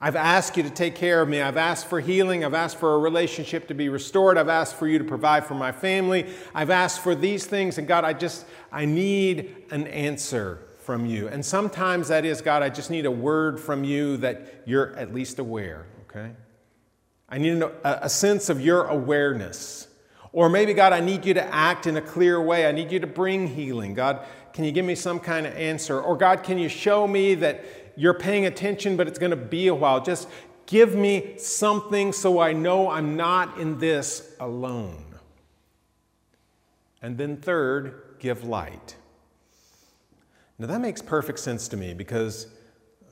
I've 0.00 0.16
asked 0.16 0.56
you 0.56 0.62
to 0.62 0.70
take 0.70 0.94
care 0.94 1.20
of 1.20 1.28
me. 1.28 1.40
I've 1.40 1.56
asked 1.56 1.86
for 1.86 1.98
healing. 1.98 2.44
I've 2.44 2.54
asked 2.54 2.76
for 2.76 2.94
a 2.94 2.98
relationship 2.98 3.66
to 3.68 3.74
be 3.74 3.88
restored. 3.88 4.38
I've 4.38 4.48
asked 4.48 4.76
for 4.76 4.86
you 4.86 4.98
to 4.98 5.04
provide 5.04 5.44
for 5.44 5.54
my 5.54 5.72
family. 5.72 6.26
I've 6.54 6.70
asked 6.70 7.00
for 7.00 7.16
these 7.16 7.46
things. 7.46 7.78
And 7.78 7.88
God, 7.88 8.04
I 8.04 8.12
just, 8.12 8.46
I 8.70 8.84
need 8.84 9.64
an 9.70 9.88
answer 9.88 10.60
from 10.78 11.04
you. 11.04 11.26
And 11.28 11.44
sometimes 11.44 12.08
that 12.08 12.24
is, 12.24 12.40
God, 12.40 12.62
I 12.62 12.68
just 12.68 12.90
need 12.90 13.06
a 13.06 13.10
word 13.10 13.58
from 13.58 13.82
you 13.82 14.16
that 14.18 14.62
you're 14.66 14.94
at 14.96 15.12
least 15.12 15.40
aware, 15.40 15.86
okay? 16.08 16.30
I 17.28 17.38
need 17.38 17.60
a, 17.60 18.04
a 18.04 18.08
sense 18.08 18.48
of 18.48 18.60
your 18.60 18.86
awareness. 18.86 19.88
Or 20.32 20.48
maybe, 20.48 20.74
God, 20.74 20.92
I 20.92 21.00
need 21.00 21.26
you 21.26 21.34
to 21.34 21.54
act 21.54 21.86
in 21.86 21.96
a 21.96 22.00
clear 22.00 22.40
way. 22.40 22.66
I 22.66 22.72
need 22.72 22.92
you 22.92 23.00
to 23.00 23.06
bring 23.06 23.48
healing. 23.48 23.94
God, 23.94 24.24
can 24.52 24.64
you 24.64 24.72
give 24.72 24.84
me 24.84 24.94
some 24.94 25.18
kind 25.18 25.46
of 25.46 25.54
answer? 25.56 26.00
Or, 26.00 26.16
God, 26.16 26.42
can 26.42 26.56
you 26.56 26.68
show 26.68 27.06
me 27.08 27.34
that 27.34 27.64
you're 27.98 28.14
paying 28.14 28.46
attention, 28.46 28.96
but 28.96 29.08
it's 29.08 29.18
going 29.18 29.30
to 29.30 29.36
be 29.36 29.66
a 29.66 29.74
while? 29.74 30.00
Just 30.00 30.28
give 30.66 30.94
me 30.94 31.34
something 31.36 32.12
so 32.12 32.38
I 32.38 32.52
know 32.52 32.88
I'm 32.90 33.16
not 33.16 33.58
in 33.58 33.78
this 33.78 34.36
alone. 34.38 35.04
And 37.02 37.18
then, 37.18 37.36
third, 37.36 38.16
give 38.20 38.44
light. 38.44 38.94
Now, 40.58 40.68
that 40.68 40.80
makes 40.80 41.02
perfect 41.02 41.40
sense 41.40 41.66
to 41.68 41.76
me 41.76 41.92
because 41.92 42.46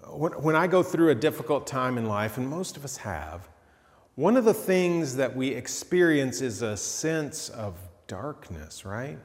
when 0.08 0.54
I 0.54 0.68
go 0.68 0.84
through 0.84 1.10
a 1.10 1.14
difficult 1.14 1.66
time 1.66 1.98
in 1.98 2.06
life, 2.06 2.36
and 2.36 2.48
most 2.48 2.76
of 2.76 2.84
us 2.84 2.96
have, 2.98 3.48
one 4.14 4.36
of 4.36 4.44
the 4.44 4.54
things 4.54 5.16
that 5.16 5.36
we 5.36 5.48
experience 5.48 6.40
is 6.40 6.62
a 6.62 6.76
sense 6.76 7.48
of 7.48 7.74
darkness, 8.06 8.84
right? 8.84 9.18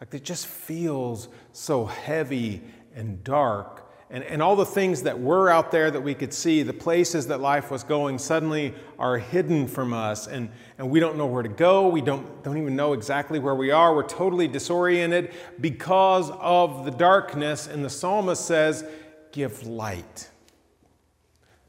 Like 0.00 0.12
it 0.12 0.22
just 0.22 0.46
feels 0.46 1.28
so 1.52 1.86
heavy 1.86 2.60
and 2.94 3.24
dark 3.24 3.81
and, 4.12 4.22
and 4.24 4.42
all 4.42 4.56
the 4.56 4.66
things 4.66 5.02
that 5.04 5.18
were 5.18 5.48
out 5.48 5.70
there 5.70 5.90
that 5.90 6.02
we 6.02 6.14
could 6.14 6.34
see, 6.34 6.62
the 6.62 6.74
places 6.74 7.28
that 7.28 7.40
life 7.40 7.70
was 7.70 7.82
going, 7.82 8.18
suddenly 8.18 8.74
are 8.98 9.16
hidden 9.16 9.66
from 9.66 9.94
us, 9.94 10.26
and, 10.26 10.50
and 10.76 10.90
we 10.90 11.00
don't 11.00 11.16
know 11.16 11.24
where 11.24 11.42
to 11.42 11.48
go. 11.48 11.88
We 11.88 12.02
don't, 12.02 12.44
don't 12.44 12.58
even 12.58 12.76
know 12.76 12.92
exactly 12.92 13.38
where 13.38 13.54
we 13.54 13.70
are. 13.70 13.96
We're 13.96 14.02
totally 14.02 14.48
disoriented 14.48 15.32
because 15.62 16.30
of 16.32 16.84
the 16.84 16.90
darkness. 16.90 17.66
And 17.66 17.82
the 17.82 17.88
psalmist 17.88 18.44
says, 18.44 18.84
Give 19.32 19.66
light. 19.66 20.28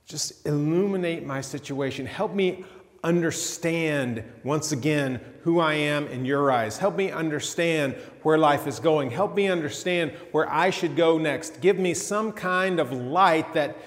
Just 0.05 0.45
illuminate 0.45 1.25
my 1.25 1.39
situation. 1.39 2.05
Help 2.05 2.33
me 2.33 2.65
understand 3.03 4.23
once 4.43 4.71
again 4.71 5.19
who 5.41 5.59
I 5.59 5.73
am 5.73 6.07
in 6.07 6.23
your 6.23 6.51
eyes. 6.51 6.77
Help 6.77 6.95
me 6.95 7.11
understand 7.11 7.95
where 8.21 8.37
life 8.37 8.65
is 8.65 8.79
going. 8.79 9.11
Help 9.11 9.35
me 9.35 9.47
understand 9.47 10.11
where 10.31 10.49
I 10.49 10.69
should 10.69 10.95
go 10.95 11.17
next. 11.17 11.59
Give 11.59 11.77
me 11.77 11.93
some 11.93 12.31
kind 12.31 12.79
of 12.79 12.93
light 12.93 13.53
that, 13.53 13.77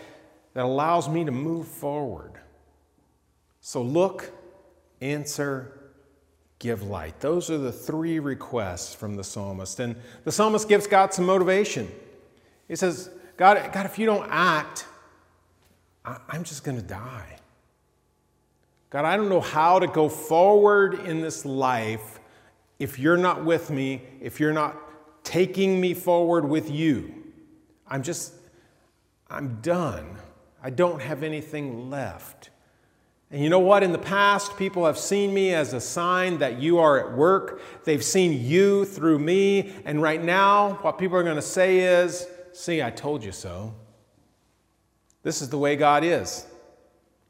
that 0.52 0.64
allows 0.64 1.08
me 1.08 1.24
to 1.24 1.32
move 1.32 1.66
forward. 1.66 2.32
So 3.60 3.80
look, 3.80 4.30
answer, 5.00 5.72
give 6.58 6.82
light. 6.82 7.20
Those 7.20 7.50
are 7.50 7.58
the 7.58 7.72
three 7.72 8.18
requests 8.18 8.94
from 8.94 9.16
the 9.16 9.24
psalmist. 9.24 9.80
And 9.80 9.96
the 10.24 10.32
psalmist 10.32 10.68
gives 10.68 10.86
God 10.86 11.14
some 11.14 11.24
motivation. 11.24 11.90
He 12.68 12.76
says, 12.76 13.10
God, 13.38 13.72
God 13.72 13.86
if 13.86 13.98
you 13.98 14.04
don't 14.04 14.28
act, 14.30 14.86
I, 16.04 16.18
I'm 16.28 16.44
just 16.44 16.64
going 16.64 16.76
to 16.76 16.86
die. 16.86 17.38
God, 18.90 19.04
I 19.04 19.16
don't 19.16 19.28
know 19.28 19.40
how 19.40 19.78
to 19.78 19.86
go 19.86 20.08
forward 20.08 20.94
in 21.06 21.20
this 21.20 21.44
life 21.44 22.20
if 22.78 22.98
you're 22.98 23.16
not 23.16 23.44
with 23.44 23.70
me, 23.70 24.02
if 24.20 24.38
you're 24.38 24.52
not 24.52 24.76
taking 25.24 25.80
me 25.80 25.94
forward 25.94 26.48
with 26.48 26.70
you. 26.70 27.12
I'm 27.88 28.02
just, 28.02 28.32
I'm 29.28 29.60
done. 29.60 30.16
I 30.62 30.70
don't 30.70 31.00
have 31.00 31.22
anything 31.22 31.90
left. 31.90 32.50
And 33.30 33.42
you 33.42 33.50
know 33.50 33.58
what? 33.58 33.82
In 33.82 33.90
the 33.90 33.98
past, 33.98 34.56
people 34.56 34.86
have 34.86 34.98
seen 34.98 35.34
me 35.34 35.52
as 35.52 35.72
a 35.72 35.80
sign 35.80 36.38
that 36.38 36.60
you 36.60 36.78
are 36.78 36.98
at 36.98 37.16
work. 37.16 37.60
They've 37.84 38.04
seen 38.04 38.44
you 38.44 38.84
through 38.84 39.18
me. 39.18 39.72
And 39.84 40.00
right 40.00 40.22
now, 40.22 40.74
what 40.82 40.98
people 40.98 41.16
are 41.16 41.24
going 41.24 41.36
to 41.36 41.42
say 41.42 41.80
is, 41.80 42.26
See, 42.56 42.82
I 42.82 42.88
told 42.88 43.22
you 43.22 43.32
so. 43.32 43.74
This 45.22 45.42
is 45.42 45.50
the 45.50 45.58
way 45.58 45.76
God 45.76 46.04
is. 46.04 46.46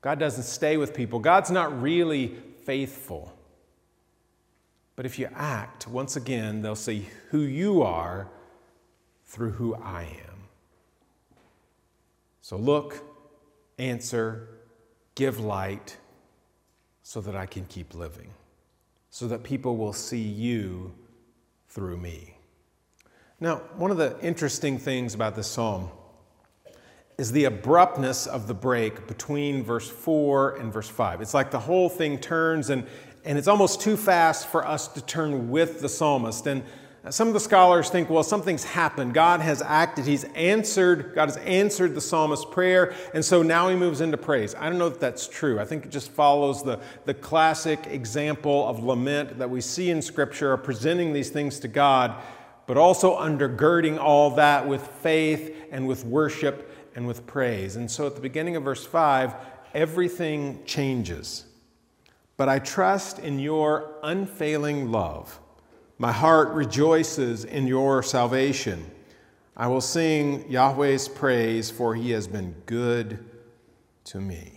God 0.07 0.21
doesn't 0.21 0.45
stay 0.45 0.77
with 0.77 0.95
people. 0.95 1.19
God's 1.19 1.51
not 1.51 1.83
really 1.83 2.37
faithful. 2.63 3.37
But 4.95 5.05
if 5.05 5.19
you 5.19 5.29
act, 5.35 5.89
once 5.89 6.15
again, 6.15 6.63
they'll 6.63 6.77
see 6.77 7.09
who 7.31 7.41
you 7.41 7.83
are 7.83 8.29
through 9.25 9.51
who 9.51 9.75
I 9.75 10.03
am. 10.03 10.45
So 12.41 12.57
look, 12.57 13.03
answer, 13.81 14.47
give 15.17 15.41
light 15.41 15.97
so 17.03 17.21
that 17.21 17.35
I 17.35 17.47
can 17.47 17.65
keep 17.65 17.93
living, 17.93 18.31
so 19.11 19.27
that 19.27 19.43
people 19.43 19.77
will 19.77 19.93
see 19.93 20.23
you 20.23 20.95
through 21.69 21.97
me. 21.97 22.37
Now, 23.41 23.57
one 23.75 23.91
of 23.91 23.97
the 23.97 24.17
interesting 24.23 24.79
things 24.79 25.15
about 25.15 25.35
this 25.35 25.49
psalm 25.49 25.91
is 27.19 27.33
the 27.33 27.45
abruptness 27.45 28.27
of 28.27 28.47
the 28.47 28.55
break 28.55 29.07
between 29.07 29.63
verse 29.63 29.89
4 29.89 30.57
and 30.57 30.73
verse 30.73 30.89
5. 30.89 31.23
It's 31.23 31.33
like 31.33 31.51
the 31.51 31.61
whole 31.61 31.89
thing 31.89 32.19
turns, 32.19 32.69
and, 32.69 32.87
and 33.25 33.39
it's 33.39 33.49
almost 33.49 33.81
too 33.81 33.97
fast 33.97 34.49
for 34.49 34.67
us 34.67 34.89
to 34.89 35.01
turn 35.01 35.49
with 35.51 35.81
the 35.81 35.89
psalmist. 35.89 36.47
And 36.47 36.63
some 37.09 37.29
of 37.29 37.35
the 37.35 37.41
scholars 37.41 37.89
think, 37.89 38.11
well, 38.11 38.23
something's 38.23 38.65
happened. 38.65 39.15
God 39.15 39.41
has 39.41 39.63
acted. 39.63 40.05
He's 40.05 40.25
answered, 40.35 41.15
God 41.15 41.31
has 41.31 41.39
answered 41.39 41.95
the 41.95 42.03
psalmist's 42.03 42.45
prayer, 42.45 42.95
and 43.15 43.25
so 43.25 43.43
now 43.43 43.71
he 43.71 43.77
moves 43.77 44.03
into 44.03 44.19
praise. 44.19 44.55
I 44.55 44.69
don't 44.69 44.79
know 44.79 44.89
if 44.89 45.01
that's 45.01 45.27
true. 45.27 45.59
I 45.59 45.65
think 45.65 45.87
it 45.87 45.91
just 45.91 46.11
follows 46.11 46.63
the, 46.63 46.81
the 47.07 47.15
classic 47.15 47.87
example 47.87 48.69
of 48.69 48.85
lament 48.85 49.39
that 49.39 49.49
we 49.49 49.63
see 49.63 49.89
in 49.91 50.03
Scripture 50.03 50.53
of 50.53 50.65
presenting 50.65 51.15
these 51.15 51.31
things 51.31 51.61
to 51.61 51.69
God, 51.69 52.15
but 52.67 52.77
also 52.77 53.17
undergirding 53.17 53.99
all 53.99 54.33
that 54.33 54.69
with 54.69 54.87
faith 54.87 55.57
and 55.71 55.87
with 55.87 56.05
worship 56.05 56.76
and 56.97 57.07
with 57.07 57.27
praise. 57.27 57.77
And 57.77 57.89
so 57.89 58.07
at 58.07 58.15
the 58.15 58.21
beginning 58.21 58.57
of 58.57 58.65
verse 58.65 58.85
5, 58.85 59.35
everything 59.75 60.65
changes. 60.65 61.45
But 62.37 62.49
I 62.49 62.59
trust 62.59 63.19
in 63.19 63.39
your 63.39 63.95
unfailing 64.03 64.91
love. 64.91 65.39
My 65.99 66.13
heart 66.13 66.49
rejoices 66.49 67.45
in 67.45 67.67
your 67.67 68.03
salvation. 68.03 68.91
I 69.57 69.69
will 69.69 69.81
sing 69.81 70.51
Yahweh's 70.51 71.09
praise, 71.09 71.71
for 71.71 71.95
he 71.95 72.11
has 72.11 72.27
been 72.27 72.55
good 72.67 73.25
to 74.05 74.21
me. 74.21 74.56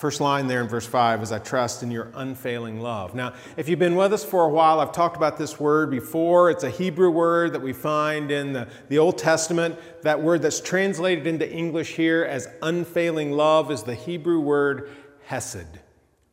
First 0.00 0.22
line 0.22 0.46
there 0.46 0.62
in 0.62 0.66
verse 0.66 0.86
5 0.86 1.24
is 1.24 1.30
I 1.30 1.38
trust 1.38 1.82
in 1.82 1.90
your 1.90 2.10
unfailing 2.14 2.80
love. 2.80 3.14
Now, 3.14 3.34
if 3.58 3.68
you've 3.68 3.78
been 3.78 3.96
with 3.96 4.14
us 4.14 4.24
for 4.24 4.44
a 4.44 4.48
while, 4.48 4.80
I've 4.80 4.92
talked 4.92 5.14
about 5.14 5.36
this 5.36 5.60
word 5.60 5.90
before. 5.90 6.50
It's 6.50 6.64
a 6.64 6.70
Hebrew 6.70 7.10
word 7.10 7.52
that 7.52 7.60
we 7.60 7.74
find 7.74 8.30
in 8.30 8.54
the, 8.54 8.66
the 8.88 8.96
Old 8.96 9.18
Testament. 9.18 9.78
That 10.00 10.22
word 10.22 10.40
that's 10.40 10.58
translated 10.58 11.26
into 11.26 11.46
English 11.46 11.96
here 11.96 12.24
as 12.24 12.48
unfailing 12.62 13.32
love 13.32 13.70
is 13.70 13.82
the 13.82 13.94
Hebrew 13.94 14.40
word 14.40 14.88
hesed. 15.26 15.66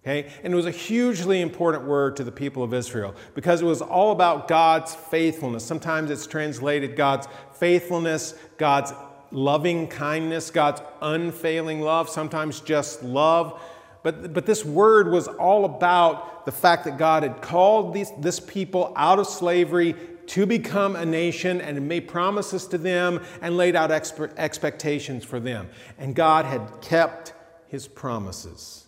Okay? 0.01 0.31
And 0.43 0.53
it 0.53 0.55
was 0.55 0.65
a 0.65 0.71
hugely 0.71 1.41
important 1.41 1.83
word 1.83 2.15
to 2.15 2.23
the 2.23 2.31
people 2.31 2.63
of 2.63 2.73
Israel 2.73 3.15
because 3.35 3.61
it 3.61 3.65
was 3.65 3.81
all 3.81 4.13
about 4.13 4.47
God's 4.47 4.95
faithfulness. 4.95 5.65
Sometimes 5.65 6.09
it's 6.09 6.25
translated 6.25 6.95
God's 6.95 7.27
faithfulness, 7.51 8.33
God's 8.57 8.93
loving 9.31 9.87
kindness, 9.87 10.49
God's 10.51 10.81
unfailing 11.01 11.81
love, 11.81 12.09
sometimes 12.09 12.59
just 12.61 13.03
love. 13.03 13.61
But, 14.03 14.33
but 14.33 14.45
this 14.45 14.63
word 14.63 15.11
was 15.11 15.27
all 15.27 15.65
about 15.65 16.45
the 16.45 16.51
fact 16.51 16.85
that 16.85 16.97
God 16.97 17.23
had 17.23 17.41
called 17.41 17.93
these, 17.93 18.11
this 18.19 18.39
people 18.39 18.93
out 18.95 19.19
of 19.19 19.27
slavery 19.27 19.95
to 20.27 20.45
become 20.45 20.95
a 20.95 21.05
nation 21.05 21.61
and 21.61 21.87
made 21.87 22.07
promises 22.07 22.67
to 22.67 22.77
them 22.77 23.21
and 23.41 23.57
laid 23.57 23.75
out 23.75 23.91
expectations 23.91 25.23
for 25.23 25.39
them. 25.39 25.69
And 25.97 26.15
God 26.15 26.45
had 26.45 26.81
kept 26.81 27.33
his 27.67 27.87
promises. 27.87 28.86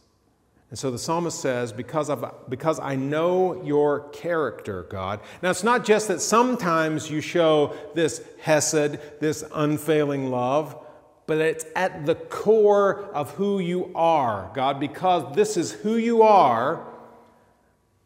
And 0.69 0.77
so 0.77 0.91
the 0.91 0.99
psalmist 0.99 1.39
says, 1.39 1.71
because, 1.71 2.09
of, 2.09 2.23
because 2.47 2.79
I 2.79 2.95
know 2.95 3.63
your 3.63 4.01
character, 4.09 4.83
God. 4.83 5.19
Now, 5.41 5.49
it's 5.49 5.63
not 5.63 5.83
just 5.83 6.07
that 6.09 6.21
sometimes 6.21 7.09
you 7.09 7.21
show 7.21 7.73
this 7.95 8.21
hesed, 8.39 8.99
this 9.19 9.43
unfailing 9.53 10.29
love, 10.29 10.77
but 11.25 11.39
it's 11.39 11.65
at 11.75 12.05
the 12.05 12.15
core 12.15 13.05
of 13.13 13.31
who 13.31 13.59
you 13.59 13.91
are, 13.95 14.51
God. 14.53 14.79
Because 14.79 15.35
this 15.35 15.57
is 15.57 15.71
who 15.71 15.95
you 15.95 16.21
are, 16.21 16.85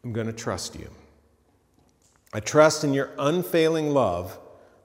I'm 0.02 0.12
going 0.12 0.26
to 0.26 0.32
trust 0.32 0.74
you. 0.74 0.90
I 2.32 2.40
trust 2.40 2.82
in 2.82 2.94
your 2.94 3.10
unfailing 3.18 3.90
love. 3.90 4.38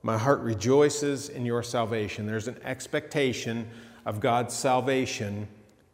My 0.03 0.17
heart 0.17 0.39
rejoices 0.41 1.29
in 1.29 1.45
your 1.45 1.63
salvation. 1.63 2.25
There's 2.25 2.47
an 2.47 2.59
expectation 2.63 3.69
of 4.05 4.19
God's 4.19 4.53
salvation 4.53 5.47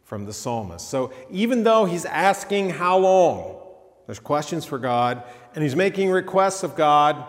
from 0.06 0.24
the 0.24 0.32
psalmist. 0.32 0.88
So 0.88 1.12
even 1.30 1.64
though 1.64 1.84
he's 1.84 2.04
asking 2.04 2.70
how 2.70 2.98
long, 2.98 3.60
there's 4.06 4.20
questions 4.20 4.64
for 4.64 4.78
God, 4.78 5.24
and 5.54 5.64
he's 5.64 5.74
making 5.74 6.10
requests 6.10 6.62
of 6.62 6.76
God 6.76 7.26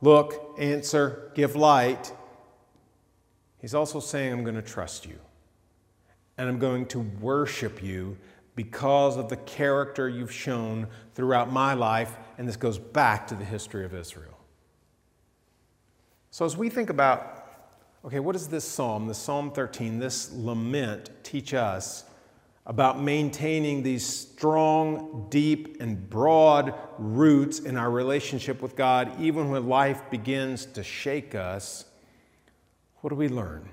look, 0.00 0.54
answer, 0.58 1.30
give 1.34 1.56
light. 1.56 2.10
He's 3.58 3.74
also 3.74 4.00
saying, 4.00 4.32
I'm 4.32 4.44
going 4.44 4.56
to 4.56 4.62
trust 4.62 5.04
you. 5.04 5.18
And 6.38 6.48
I'm 6.48 6.58
going 6.58 6.86
to 6.86 7.00
worship 7.00 7.82
you 7.82 8.16
because 8.54 9.18
of 9.18 9.28
the 9.28 9.36
character 9.36 10.08
you've 10.08 10.32
shown 10.32 10.86
throughout 11.14 11.52
my 11.52 11.74
life. 11.74 12.16
And 12.38 12.48
this 12.48 12.56
goes 12.56 12.78
back 12.78 13.26
to 13.26 13.34
the 13.34 13.44
history 13.44 13.84
of 13.84 13.94
Israel. 13.94 14.38
So, 16.30 16.46
as 16.46 16.56
we 16.56 16.70
think 16.70 16.88
about, 16.88 17.46
okay, 18.04 18.20
what 18.20 18.36
is 18.36 18.48
this 18.48 18.64
psalm, 18.64 19.06
this 19.06 19.18
Psalm 19.18 19.50
13, 19.50 19.98
this 19.98 20.32
lament 20.32 21.10
teach 21.26 21.54
us 21.54 22.04
about 22.66 23.00
maintaining 23.00 23.82
these 23.82 24.04
strong, 24.04 25.26
deep, 25.30 25.80
and 25.80 26.08
broad 26.10 26.74
roots 26.98 27.60
in 27.60 27.76
our 27.76 27.90
relationship 27.90 28.60
with 28.60 28.74
God, 28.74 29.12
even 29.20 29.50
when 29.50 29.68
life 29.68 30.02
begins 30.10 30.66
to 30.66 30.82
shake 30.82 31.34
us? 31.34 31.84
What 32.96 33.10
do 33.10 33.16
we 33.16 33.28
learn? 33.28 33.68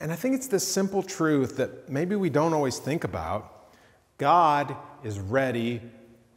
And 0.00 0.12
I 0.12 0.16
think 0.16 0.36
it's 0.36 0.46
this 0.46 0.66
simple 0.66 1.02
truth 1.02 1.56
that 1.56 1.88
maybe 1.88 2.14
we 2.14 2.30
don't 2.30 2.54
always 2.54 2.78
think 2.78 3.02
about 3.02 3.54
God 4.16 4.76
is 5.02 5.18
ready 5.18 5.80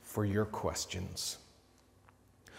for 0.01 0.25
your 0.25 0.45
questions. 0.45 1.37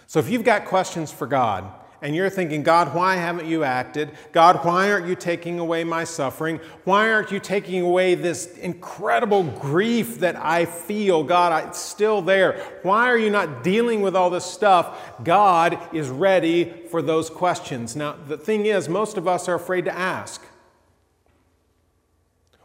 So 0.07 0.21
if 0.21 0.29
you've 0.29 0.45
got 0.45 0.65
questions 0.65 1.11
for 1.11 1.27
God, 1.27 1.73
and 2.03 2.17
you're 2.17 2.29
thinking, 2.29 2.65
God, 2.65 2.95
why 2.95 3.15
haven't 3.15 3.47
you 3.47 3.63
acted? 3.63 4.11
God, 4.33 4.65
why 4.65 4.91
aren't 4.91 5.07
you 5.07 5.15
taking 5.15 5.61
away 5.61 5.85
my 5.85 6.03
suffering? 6.03 6.59
Why 6.83 7.13
aren't 7.13 7.31
you 7.31 7.39
taking 7.39 7.81
away 7.81 8.17
this 8.17 8.59
incredible 8.59 9.45
grief 9.45 10.19
that 10.19 10.35
I 10.35 10.65
feel? 10.65 11.23
God, 11.23 11.69
it's 11.69 11.79
still 11.79 12.21
there. 12.21 12.61
Why 12.83 13.07
are 13.09 13.17
you 13.17 13.31
not 13.31 13.63
dealing 13.63 14.03
with 14.03 14.17
all 14.17 14.31
this 14.31 14.45
stuff? 14.45 15.23
God 15.23 15.79
is 15.95 16.09
ready 16.09 16.65
for 16.91 17.03
those 17.03 17.31
questions. 17.31 17.95
Now, 17.95 18.17
the 18.27 18.37
thing 18.37 18.67
is, 18.67 18.89
most 18.89 19.17
of 19.17 19.29
us 19.29 19.49
are 19.49 19.55
afraid 19.55 19.85
to 19.85 19.97
ask. 19.97 20.45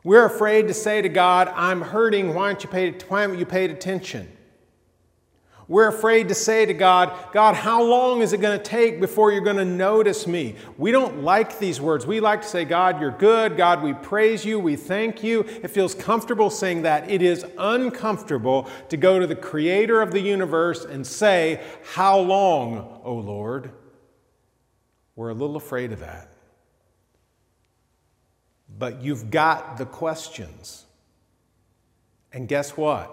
We're 0.03 0.25
afraid 0.25 0.67
to 0.67 0.74
say 0.74 1.01
to 1.03 1.10
God, 1.10 1.51
I'm 1.53 1.82
hurting. 1.82 2.34
Why, 2.34 2.46
aren't 2.46 2.63
you 2.63 2.70
paid, 2.70 3.03
why 3.03 3.22
haven't 3.22 3.38
you 3.38 3.46
paid 3.46 3.70
attention? 3.70 4.32
We're 5.69 5.89
afraid 5.89 6.29
to 6.29 6.36
say 6.36 6.65
to 6.65 6.74
God, 6.74 7.12
God, 7.33 7.55
how 7.55 7.83
long 7.83 8.21
is 8.21 8.31
it 8.31 8.39
going 8.39 8.57
to 8.57 8.63
take 8.63 9.01
before 9.01 9.33
you're 9.33 9.41
going 9.41 9.57
to 9.57 9.65
notice 9.65 10.25
me? 10.25 10.55
We 10.77 10.91
don't 10.91 11.24
like 11.24 11.59
these 11.59 11.81
words. 11.81 12.07
We 12.07 12.21
like 12.21 12.41
to 12.43 12.47
say, 12.47 12.63
God, 12.63 13.01
you're 13.01 13.12
good. 13.12 13.57
God, 13.57 13.83
we 13.83 13.93
praise 13.93 14.45
you. 14.45 14.59
We 14.59 14.77
thank 14.77 15.24
you. 15.24 15.41
It 15.41 15.67
feels 15.67 15.93
comfortable 15.93 16.50
saying 16.50 16.83
that. 16.83 17.12
It 17.12 17.21
is 17.21 17.45
uncomfortable 17.57 18.69
to 18.88 18.95
go 18.95 19.19
to 19.19 19.27
the 19.27 19.36
creator 19.36 20.01
of 20.01 20.12
the 20.12 20.21
universe 20.21 20.86
and 20.86 21.05
say, 21.05 21.62
How 21.93 22.17
long, 22.17 23.01
O 23.03 23.15
Lord? 23.15 23.71
We're 25.17 25.29
a 25.29 25.33
little 25.33 25.57
afraid 25.57 25.91
of 25.91 26.00
that. 26.00 26.29
But 28.79 29.01
you've 29.01 29.31
got 29.31 29.77
the 29.77 29.86
questions. 29.86 30.86
And 32.31 32.47
guess 32.47 32.77
what? 32.77 33.12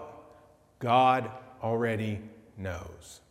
God 0.79 1.29
already 1.61 2.21
knows. 2.57 3.21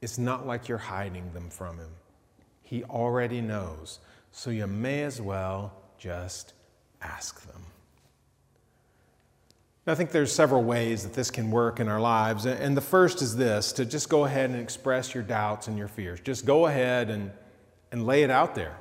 It's 0.00 0.18
not 0.18 0.46
like 0.46 0.68
you're 0.68 0.78
hiding 0.78 1.32
them 1.32 1.50
from 1.50 1.78
Him. 1.78 1.90
He 2.62 2.84
already 2.84 3.40
knows. 3.40 3.98
So 4.32 4.50
you 4.50 4.66
may 4.66 5.02
as 5.02 5.20
well 5.20 5.72
just 5.98 6.54
ask 7.02 7.44
them. 7.46 7.62
I 9.86 9.94
think 9.94 10.12
there's 10.12 10.32
several 10.32 10.62
ways 10.62 11.02
that 11.02 11.14
this 11.14 11.30
can 11.30 11.50
work 11.50 11.80
in 11.80 11.88
our 11.88 12.00
lives. 12.00 12.46
And 12.46 12.76
the 12.76 12.82
first 12.82 13.22
is 13.22 13.36
this 13.36 13.72
to 13.72 13.84
just 13.84 14.08
go 14.08 14.24
ahead 14.24 14.50
and 14.50 14.60
express 14.60 15.14
your 15.14 15.24
doubts 15.24 15.68
and 15.68 15.76
your 15.76 15.88
fears. 15.88 16.20
Just 16.20 16.46
go 16.46 16.66
ahead 16.66 17.10
and, 17.10 17.32
and 17.90 18.06
lay 18.06 18.22
it 18.22 18.30
out 18.30 18.54
there. 18.54 18.76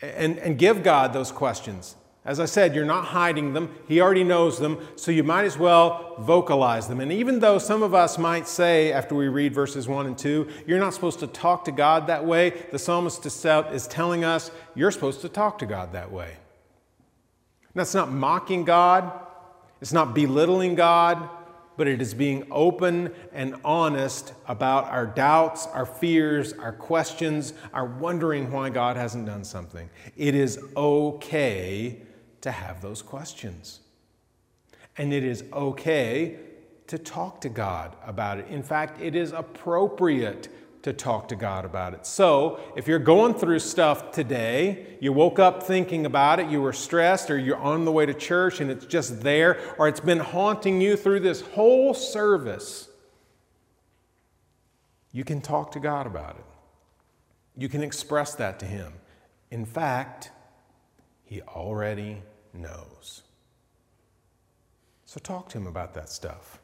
And, 0.00 0.38
and 0.38 0.58
give 0.58 0.82
God 0.82 1.12
those 1.12 1.32
questions. 1.32 1.96
As 2.26 2.40
I 2.40 2.46
said, 2.46 2.74
you're 2.74 2.86
not 2.86 3.04
hiding 3.06 3.52
them. 3.52 3.74
He 3.86 4.00
already 4.00 4.24
knows 4.24 4.58
them, 4.58 4.78
so 4.96 5.10
you 5.10 5.22
might 5.22 5.44
as 5.44 5.58
well 5.58 6.14
vocalize 6.18 6.88
them. 6.88 7.00
And 7.00 7.12
even 7.12 7.40
though 7.40 7.58
some 7.58 7.82
of 7.82 7.92
us 7.92 8.16
might 8.16 8.48
say, 8.48 8.92
after 8.92 9.14
we 9.14 9.28
read 9.28 9.52
verses 9.52 9.86
1 9.86 10.06
and 10.06 10.16
2, 10.16 10.48
you're 10.66 10.78
not 10.78 10.94
supposed 10.94 11.18
to 11.18 11.26
talk 11.26 11.66
to 11.66 11.72
God 11.72 12.06
that 12.06 12.24
way, 12.24 12.64
the 12.72 12.78
psalmist 12.78 13.26
is 13.26 13.86
telling 13.88 14.24
us 14.24 14.50
you're 14.74 14.90
supposed 14.90 15.20
to 15.20 15.28
talk 15.28 15.58
to 15.58 15.66
God 15.66 15.92
that 15.92 16.10
way. 16.10 16.36
That's 17.74 17.94
not 17.94 18.10
mocking 18.10 18.64
God, 18.64 19.12
it's 19.82 19.92
not 19.92 20.14
belittling 20.14 20.76
God, 20.76 21.28
but 21.76 21.88
it 21.88 22.00
is 22.00 22.14
being 22.14 22.46
open 22.50 23.12
and 23.32 23.56
honest 23.64 24.32
about 24.48 24.84
our 24.84 25.06
doubts, 25.06 25.66
our 25.66 25.84
fears, 25.84 26.54
our 26.54 26.72
questions, 26.72 27.52
our 27.74 27.84
wondering 27.84 28.50
why 28.50 28.70
God 28.70 28.96
hasn't 28.96 29.26
done 29.26 29.44
something. 29.44 29.90
It 30.16 30.34
is 30.34 30.58
okay 30.74 32.00
to 32.44 32.52
have 32.52 32.80
those 32.80 33.02
questions. 33.02 33.80
And 34.96 35.12
it 35.12 35.24
is 35.24 35.44
okay 35.52 36.36
to 36.86 36.98
talk 36.98 37.40
to 37.40 37.48
God 37.48 37.96
about 38.06 38.38
it. 38.38 38.46
In 38.48 38.62
fact, 38.62 39.00
it 39.00 39.16
is 39.16 39.32
appropriate 39.32 40.48
to 40.82 40.92
talk 40.92 41.28
to 41.28 41.36
God 41.36 41.64
about 41.64 41.94
it. 41.94 42.04
So, 42.04 42.60
if 42.76 42.86
you're 42.86 42.98
going 42.98 43.32
through 43.32 43.60
stuff 43.60 44.12
today, 44.12 44.98
you 45.00 45.14
woke 45.14 45.38
up 45.38 45.62
thinking 45.62 46.04
about 46.04 46.40
it, 46.40 46.50
you 46.50 46.60
were 46.60 46.74
stressed, 46.74 47.30
or 47.30 47.38
you're 47.38 47.56
on 47.56 47.86
the 47.86 47.92
way 47.92 48.04
to 48.04 48.12
church 48.12 48.60
and 48.60 48.70
it's 48.70 48.84
just 48.84 49.22
there, 49.22 49.58
or 49.78 49.88
it's 49.88 50.00
been 50.00 50.18
haunting 50.18 50.82
you 50.82 50.94
through 50.94 51.20
this 51.20 51.40
whole 51.40 51.94
service, 51.94 52.90
you 55.10 55.24
can 55.24 55.40
talk 55.40 55.72
to 55.72 55.80
God 55.80 56.06
about 56.06 56.36
it. 56.36 56.44
You 57.56 57.70
can 57.70 57.82
express 57.82 58.34
that 58.34 58.58
to 58.58 58.66
Him. 58.66 58.92
In 59.50 59.64
fact, 59.64 60.32
He 61.24 61.40
already 61.40 62.20
knows. 62.54 63.22
So 65.04 65.20
talk 65.20 65.48
to 65.50 65.58
him 65.58 65.66
about 65.66 65.94
that 65.94 66.08
stuff. 66.08 66.58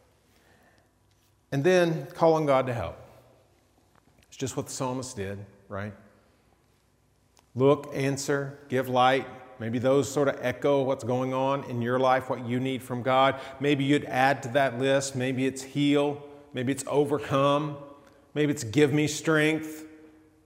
And 1.53 1.65
then 1.65 2.07
call 2.15 2.35
on 2.35 2.47
God 2.47 2.67
to 2.67 2.75
help. 2.75 2.97
It's 4.29 4.37
just 4.37 4.57
what 4.57 4.67
the 4.67 4.73
psalmist 4.73 5.17
did, 5.17 5.45
right? 5.69 5.93
Look, 7.55 7.91
answer, 7.95 8.59
give 8.69 8.89
light. 8.89 9.27
Maybe 9.59 9.79
those 9.79 10.11
sort 10.11 10.29
of 10.29 10.39
echo 10.41 10.83
what's 10.83 11.05
going 11.05 11.35
on 11.35 11.65
in 11.65 11.83
your 11.83 11.99
life, 11.99 12.31
what 12.31 12.47
you 12.47 12.61
need 12.61 12.83
from 12.83 13.03
God. 13.03 13.39
Maybe 13.59 13.85
you'd 13.85 14.05
add 14.07 14.43
to 14.45 14.49
that 14.51 14.79
list. 14.79 15.17
Maybe 15.17 15.47
it's 15.47 15.63
heal. 15.63 16.23
Maybe 16.55 16.73
it's 16.73 16.85
overcome. 16.87 17.77
Maybe 18.35 18.53
it's 18.53 18.65
give 18.65 18.93
me 18.93 19.07
strength. 19.07 19.85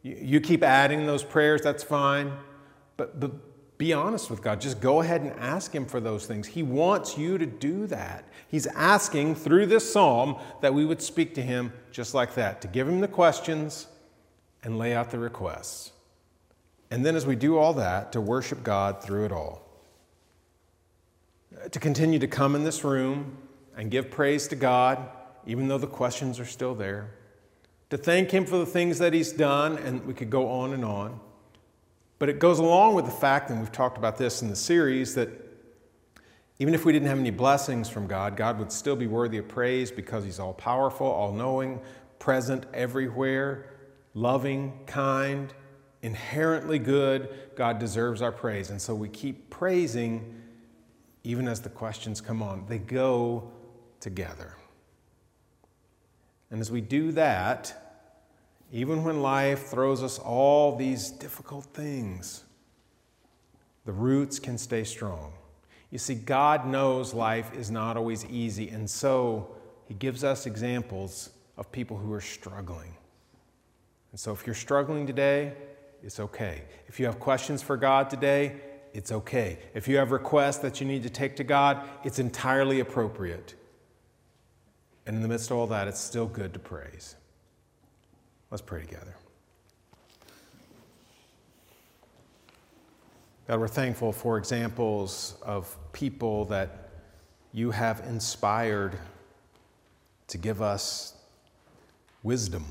You, 0.03 0.41
keep 0.41 0.63
adding 0.63 1.07
those 1.07 1.23
prayers, 1.23 1.63
that's 1.63 1.83
fine. 1.83 2.33
But, 2.99 3.19
but 3.19 3.33
be 3.85 3.93
honest 3.93 4.31
with 4.31 4.41
God. 4.41 4.63
Just 4.63 4.81
go 4.81 5.03
ahead 5.03 5.21
and 5.21 5.31
ask 5.33 5.75
Him 5.75 5.85
for 5.85 6.01
those 6.01 6.25
things. 6.25 6.47
He 6.47 6.63
wants 6.63 7.19
you 7.19 7.37
to 7.37 7.45
do 7.45 7.87
that. 7.89 8.25
He's 8.49 8.67
asking 8.69 9.35
through 9.35 9.67
this 9.67 9.93
psalm 9.93 10.37
that 10.63 10.73
we 10.73 10.87
would 10.87 11.03
speak 11.03 11.35
to 11.35 11.43
Him 11.43 11.71
just 11.93 12.15
like 12.15 12.35
that, 12.37 12.63
to 12.63 12.69
give 12.69 12.89
Him 12.89 13.01
the 13.01 13.09
questions 13.09 13.87
and 14.63 14.79
lay 14.79 14.95
out 14.95 15.11
the 15.11 15.19
requests. 15.19 15.93
And 16.91 17.05
then, 17.05 17.15
as 17.15 17.27
we 17.27 17.37
do 17.37 17.59
all 17.59 17.75
that, 17.75 18.11
to 18.13 18.23
worship 18.23 18.63
God 18.63 19.03
through 19.03 19.27
it 19.27 19.33
all. 19.33 19.61
To 21.71 21.79
continue 21.79 22.19
to 22.21 22.27
come 22.27 22.55
in 22.55 22.65
this 22.65 22.85
room 22.85 23.37
and 23.77 23.91
give 23.91 24.11
praise 24.11 24.49
to 24.49 24.57
God, 24.57 24.99
even 25.47 25.69
though 25.69 25.77
the 25.77 25.87
questions 25.87 26.41
are 26.41 26.47
still 26.47 26.75
there. 26.75 27.11
To 27.91 27.99
thank 27.99 28.31
Him 28.31 28.47
for 28.47 28.57
the 28.57 28.65
things 28.65 28.99
that 29.01 29.13
He's 29.13 29.31
done, 29.31 29.77
and 29.77 30.07
we 30.07 30.15
could 30.15 30.31
go 30.31 30.49
on 30.49 30.73
and 30.73 30.87
on 30.87 31.21
but 32.19 32.29
it 32.29 32.39
goes 32.39 32.59
along 32.59 32.95
with 32.95 33.05
the 33.05 33.11
fact, 33.11 33.51
and 33.51 33.61
we've 33.61 33.73
talked 33.73 33.99
about 33.99 34.17
this 34.17 34.43
in 34.43 34.49
the 34.49 34.57
series, 34.57 35.15
that 35.15 35.29
even 36.59 36.75
if 36.75 36.85
we 36.85 36.93
didn't 36.93 37.09
have 37.09 37.19
any 37.19 37.31
blessings 37.31 37.89
from 37.89 38.07
God, 38.07 38.37
God 38.37 38.59
would 38.59 38.71
still 38.71 38.97
be 38.97 39.07
worthy 39.07 39.39
of 39.39 39.49
praise 39.49 39.91
because 39.91 40.25
He's 40.25 40.39
all 40.39 40.55
powerful, 40.55 41.07
all 41.07 41.33
knowing, 41.33 41.81
present 42.19 42.65
everywhere, 42.73 43.71
loving, 44.15 44.79
kind, 44.87 45.53
inherently 46.03 46.79
good. 46.79 47.29
God 47.57 47.79
deserves 47.79 48.23
our 48.23 48.33
praise. 48.33 48.71
And 48.71 48.81
so 48.81 48.95
we 48.95 49.09
keep 49.09 49.51
praising 49.51 50.43
even 51.25 51.49
as 51.49 51.61
the 51.61 51.71
questions 51.71 52.21
come 52.21 52.43
on. 52.43 52.67
They 52.69 52.79
go 52.79 53.51
together. 54.01 54.55
And 56.51 56.61
as 56.61 56.71
we 56.71 56.81
do 56.83 57.11
that, 57.13 57.84
even 58.75 59.05
when 59.05 59.23
life 59.23 59.67
throws 59.67 60.03
us 60.03 60.19
all 60.19 60.75
these 60.75 61.13
difficult 61.13 61.65
things, 61.67 62.43
the 63.85 63.93
roots 63.93 64.41
can 64.41 64.59
stay 64.59 64.83
strong. 64.83 65.33
You 65.93 65.99
see, 65.99 66.17
God 66.17 66.67
knows 66.67 67.15
life 67.15 67.55
is 67.55 67.71
not 67.71 67.97
always 67.97 68.25
easy, 68.25 68.71
and 68.71 68.91
so 68.91 69.55
He 69.87 69.95
gives 69.95 70.25
us 70.25 70.45
examples 70.45 71.31
of 71.57 71.71
people 71.71 71.97
who 71.97 72.13
are 72.13 72.21
struggling. 72.21 72.97
And 74.11 74.19
so, 74.19 74.33
if 74.33 74.45
you're 74.45 74.55
struggling 74.57 75.07
today, 75.07 75.53
it's 76.03 76.19
okay. 76.19 76.63
If 76.89 76.99
you 76.99 77.07
have 77.07 77.21
questions 77.21 77.63
for 77.63 77.77
God 77.77 78.11
today, 78.11 78.57
it's 78.93 79.13
okay. 79.13 79.61
If 79.73 79.87
you 79.87 79.99
have 79.99 80.11
requests 80.11 80.59
that 80.59 80.81
you 80.81 80.87
need 80.89 81.05
to 81.05 81.11
take 81.11 81.37
to 81.37 81.45
God, 81.45 81.89
it's 82.03 82.19
entirely 82.19 82.81
appropriate. 82.81 83.55
And 85.07 85.15
in 85.15 85.23
the 85.23 85.29
midst 85.29 85.53
of 85.53 85.59
all 85.59 85.69
that, 85.69 85.87
it's 85.87 86.01
still 86.01 86.27
good 86.27 86.53
to 86.55 86.59
praise. 86.59 87.15
Let's 88.55 88.63
pray 88.63 88.83
together. 88.83 89.17
God, 93.49 93.59
we're 93.59 93.67
thankful 93.67 94.13
for 94.13 94.39
examples 94.39 95.35
of 95.43 95.77
people 95.93 96.45
that 96.45 96.91
you 97.53 97.73
have 97.73 98.05
inspired 98.07 98.97
to 100.29 100.39
give 100.39 100.63
us 100.63 101.17
wisdom, 102.23 102.65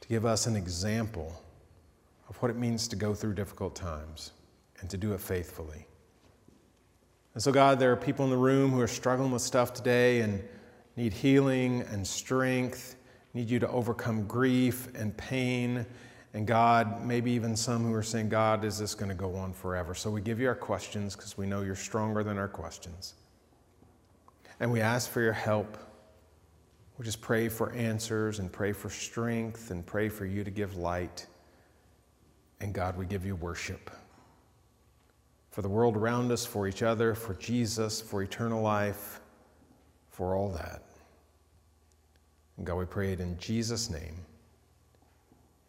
to 0.00 0.06
give 0.06 0.24
us 0.24 0.46
an 0.46 0.54
example 0.54 1.42
of 2.28 2.36
what 2.36 2.52
it 2.52 2.56
means 2.56 2.86
to 2.86 2.94
go 2.94 3.14
through 3.14 3.34
difficult 3.34 3.74
times 3.74 4.30
and 4.78 4.88
to 4.90 4.96
do 4.96 5.12
it 5.12 5.18
faithfully. 5.18 5.88
And 7.34 7.42
so, 7.42 7.50
God, 7.50 7.80
there 7.80 7.90
are 7.90 7.96
people 7.96 8.24
in 8.26 8.30
the 8.30 8.36
room 8.36 8.70
who 8.70 8.80
are 8.80 8.86
struggling 8.86 9.32
with 9.32 9.42
stuff 9.42 9.74
today 9.74 10.20
and 10.20 10.40
need 10.96 11.12
healing 11.12 11.82
and 11.90 12.06
strength, 12.06 12.94
need 13.34 13.50
you 13.50 13.58
to 13.58 13.68
overcome 13.68 14.26
grief 14.26 14.88
and 14.94 15.16
pain. 15.16 15.84
And 16.32 16.46
God, 16.46 17.04
maybe 17.04 17.30
even 17.32 17.56
some 17.56 17.84
who 17.84 17.92
are 17.92 18.02
saying, 18.02 18.28
God, 18.28 18.64
is 18.64 18.78
this 18.78 18.94
going 18.94 19.08
to 19.08 19.14
go 19.14 19.34
on 19.34 19.52
forever? 19.52 19.94
So 19.94 20.10
we 20.10 20.20
give 20.20 20.40
you 20.40 20.48
our 20.48 20.54
questions 20.54 21.14
because 21.14 21.36
we 21.36 21.46
know 21.46 21.62
you're 21.62 21.76
stronger 21.76 22.24
than 22.24 22.38
our 22.38 22.48
questions. 22.48 23.14
And 24.60 24.70
we 24.70 24.80
ask 24.80 25.10
for 25.10 25.20
your 25.20 25.32
help. 25.32 25.76
We 26.96 27.04
just 27.04 27.20
pray 27.20 27.48
for 27.48 27.72
answers 27.72 28.38
and 28.38 28.50
pray 28.52 28.72
for 28.72 28.88
strength 28.88 29.70
and 29.70 29.84
pray 29.84 30.08
for 30.08 30.26
you 30.26 30.44
to 30.44 30.50
give 30.50 30.76
light. 30.76 31.26
And 32.60 32.72
God, 32.72 32.96
we 32.96 33.04
give 33.04 33.26
you 33.26 33.34
worship 33.36 33.90
for 35.50 35.62
the 35.62 35.68
world 35.68 35.96
around 35.96 36.32
us, 36.32 36.44
for 36.44 36.66
each 36.66 36.82
other, 36.82 37.14
for 37.14 37.34
Jesus, 37.34 38.00
for 38.00 38.22
eternal 38.22 38.60
life, 38.60 39.20
for 40.08 40.34
all 40.34 40.48
that. 40.50 40.82
And 42.56 42.66
God, 42.66 42.76
we 42.76 42.84
pray 42.84 43.12
it 43.12 43.20
in 43.20 43.38
Jesus' 43.38 43.90
name. 43.90 44.16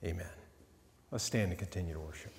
Amen. 0.04 0.28
Let's 1.12 1.24
stand 1.24 1.52
and 1.52 1.58
continue 1.58 1.94
to 1.94 2.00
worship. 2.00 2.32